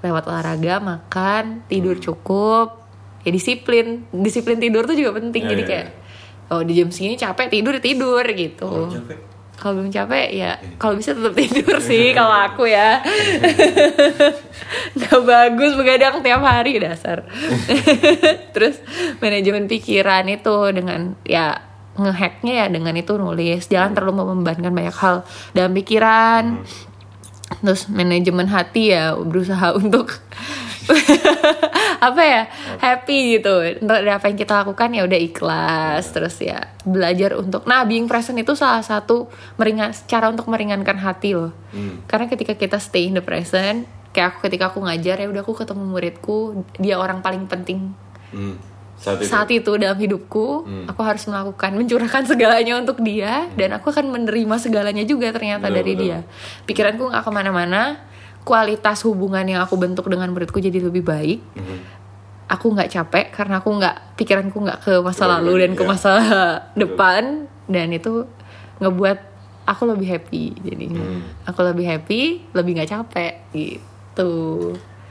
Lewat 0.02 0.26
olahraga 0.26 0.80
makan 0.80 1.68
tidur 1.68 2.00
cukup. 2.00 2.88
Ya 3.28 3.36
disiplin. 3.36 4.08
Disiplin 4.16 4.58
tidur 4.64 4.88
tuh 4.88 4.96
juga 4.96 5.20
penting. 5.20 5.44
Ya, 5.44 5.52
jadi 5.52 5.64
ya, 5.64 5.68
kayak 5.68 5.88
oh 6.48 6.64
di 6.64 6.80
jam 6.80 6.88
segini 6.96 7.20
capek 7.20 7.52
tidur 7.52 7.76
ya 7.76 7.84
tidur 7.84 8.24
gitu. 8.24 8.68
Kalau 8.72 8.88
capek, 8.88 9.20
kalau 9.58 9.82
belum 9.82 9.90
capek 9.90 10.30
ya 10.38 10.62
kalau 10.78 10.94
bisa 10.94 11.18
tetap 11.18 11.34
tidur 11.34 11.82
sih 11.82 12.14
kalau 12.18 12.34
aku 12.46 12.70
ya. 12.70 13.02
Nggak 14.98 15.22
bagus 15.26 15.74
begadang 15.74 16.22
tiap 16.22 16.46
hari 16.46 16.78
dasar. 16.78 17.26
Terus 18.56 18.78
manajemen 19.18 19.66
pikiran 19.66 20.30
itu 20.30 20.56
dengan 20.70 21.18
ya 21.26 21.58
ngehacknya 21.98 22.54
ya 22.54 22.68
dengan 22.70 22.94
itu 22.94 23.18
nulis. 23.18 23.66
Jangan 23.66 23.98
terlalu 23.98 24.38
membebankan 24.38 24.70
banyak 24.70 24.96
hal 25.02 25.26
dalam 25.58 25.74
pikiran. 25.74 26.62
Terus 27.66 27.90
manajemen 27.90 28.46
hati 28.54 28.94
ya 28.94 29.18
berusaha 29.18 29.74
untuk 29.74 30.22
apa 32.08 32.22
ya? 32.24 32.42
Happy 32.80 33.40
gitu. 33.40 33.84
Untuk 33.84 33.96
apa 33.96 34.26
yang 34.32 34.38
kita 34.40 34.54
lakukan 34.64 34.90
ya 34.94 35.04
udah 35.04 35.20
ikhlas. 35.20 36.10
Terus 36.12 36.36
ya 36.40 36.72
belajar 36.88 37.36
untuk 37.36 37.68
nah 37.68 37.84
being 37.84 38.08
present 38.08 38.40
itu 38.40 38.56
salah 38.56 38.80
satu 38.80 39.28
meringan 39.60 39.92
cara 40.08 40.32
untuk 40.32 40.48
meringankan 40.48 40.96
hati 40.96 41.36
loh. 41.36 41.52
Hmm. 41.68 42.00
karena 42.08 42.32
ketika 42.32 42.56
kita 42.56 42.80
stay 42.80 43.12
in 43.12 43.20
the 43.20 43.22
present 43.22 43.86
kayak 44.16 44.34
aku 44.34 44.48
ketika 44.48 44.72
aku 44.72 44.82
ngajar 44.82 45.20
ya 45.20 45.28
udah 45.28 45.44
aku 45.44 45.54
ketemu 45.54 45.84
muridku 45.84 46.64
dia 46.80 46.96
orang 46.98 47.20
paling 47.20 47.44
penting. 47.46 47.92
Hmm. 48.32 48.56
saat 48.98 49.22
itu. 49.22 49.30
saat 49.30 49.50
itu 49.54 49.72
dalam 49.78 49.94
hidupku 49.94 50.66
aku 50.90 51.02
harus 51.06 51.22
melakukan 51.30 51.70
mencurahkan 51.78 52.26
segalanya 52.26 52.82
untuk 52.82 52.98
dia 53.06 53.46
dan 53.54 53.78
aku 53.78 53.94
akan 53.94 54.10
menerima 54.10 54.56
segalanya 54.58 55.06
juga 55.06 55.30
ternyata 55.30 55.70
Betul, 55.70 55.78
dari 55.78 55.92
betul. 55.94 56.02
dia. 56.02 56.20
Pikiranku 56.66 57.04
nggak 57.14 57.24
ke 57.28 57.32
mana-mana 57.32 57.82
kualitas 58.48 59.04
hubungan 59.04 59.44
yang 59.44 59.60
aku 59.60 59.76
bentuk 59.76 60.08
dengan 60.08 60.32
muridku 60.32 60.64
jadi 60.64 60.80
lebih 60.80 61.04
baik. 61.04 61.40
Mhm. 61.60 62.00
aku 62.48 62.72
nggak 62.72 62.88
capek 62.96 63.28
karena 63.36 63.60
aku 63.60 63.76
nggak 63.76 64.16
pikiranku 64.16 64.56
nggak 64.56 64.80
ke 64.80 64.94
masa 65.04 65.28
lalu 65.28 65.68
dan 65.68 65.76
ke 65.76 65.84
ya. 65.84 65.90
masa 65.92 66.14
depan. 66.80 67.44
Dan 67.68 67.92
itu 67.92 68.24
ngebuat 68.80 69.20
aku 69.68 69.84
lebih 69.92 70.08
happy 70.16 70.56
jadinya. 70.64 71.04
Hmm. 71.04 71.28
aku 71.44 71.60
lebih 71.68 71.84
happy 71.84 72.48
lebih 72.56 72.80
nggak 72.80 72.88
capek 72.88 73.34
gitu. 73.52 74.32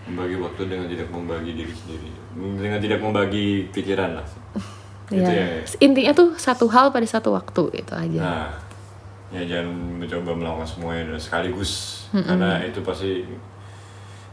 Membagi 0.09 0.37
waktu 0.41 0.62
dengan 0.64 0.87
tidak 0.89 1.09
membagi 1.12 1.51
diri 1.53 1.74
sendiri. 1.76 2.09
Dengan 2.41 2.80
tidak 2.80 2.99
membagi 3.05 3.68
pikiran 3.68 4.11
lah. 4.16 4.26
Itu 5.12 5.20
ya. 5.20 5.61
ya. 5.61 5.61
Intinya 5.84 6.12
tuh 6.16 6.41
satu 6.41 6.72
hal 6.72 6.89
pada 6.89 7.05
satu 7.05 7.37
waktu 7.37 7.78
itu 7.78 7.95
aja. 7.95 8.18
Nah 8.18 8.66
ya 9.35 9.43
jangan 9.43 9.99
mencoba 9.99 10.31
melakukan 10.37 10.68
semuanya 10.68 11.03
dan 11.14 11.20
sekaligus. 11.20 11.72
Karena 12.12 12.62
itu 12.62 12.81
pasti 12.83 13.27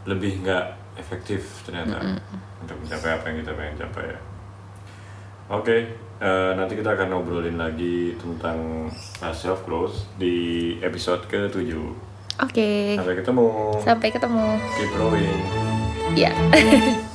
lebih 0.04 0.44
nggak 0.44 0.66
efektif 1.00 1.64
ternyata 1.66 2.20
untuk 2.62 2.78
mencapai 2.84 3.18
apa 3.18 3.26
yang 3.32 3.38
kita 3.42 3.52
pengen 3.58 3.76
capai 3.82 4.06
ya. 4.14 4.20
Oke 5.52 5.78
eh, 6.24 6.52
nanti 6.56 6.74
kita 6.80 6.96
akan 6.96 7.08
ngobrolin 7.12 7.60
lagi 7.60 8.16
tentang 8.16 8.88
self 9.36 9.66
growth 9.68 10.08
di 10.16 10.78
episode 10.80 11.26
ke-7 11.28 11.72
oke. 12.40 12.70
Sampai 12.96 13.16
ketemu. 13.20 13.48
Sampai 13.84 14.08
ketemu. 14.14 14.46
Keep 14.78 14.90
growing 14.96 15.42
ya 16.14 16.30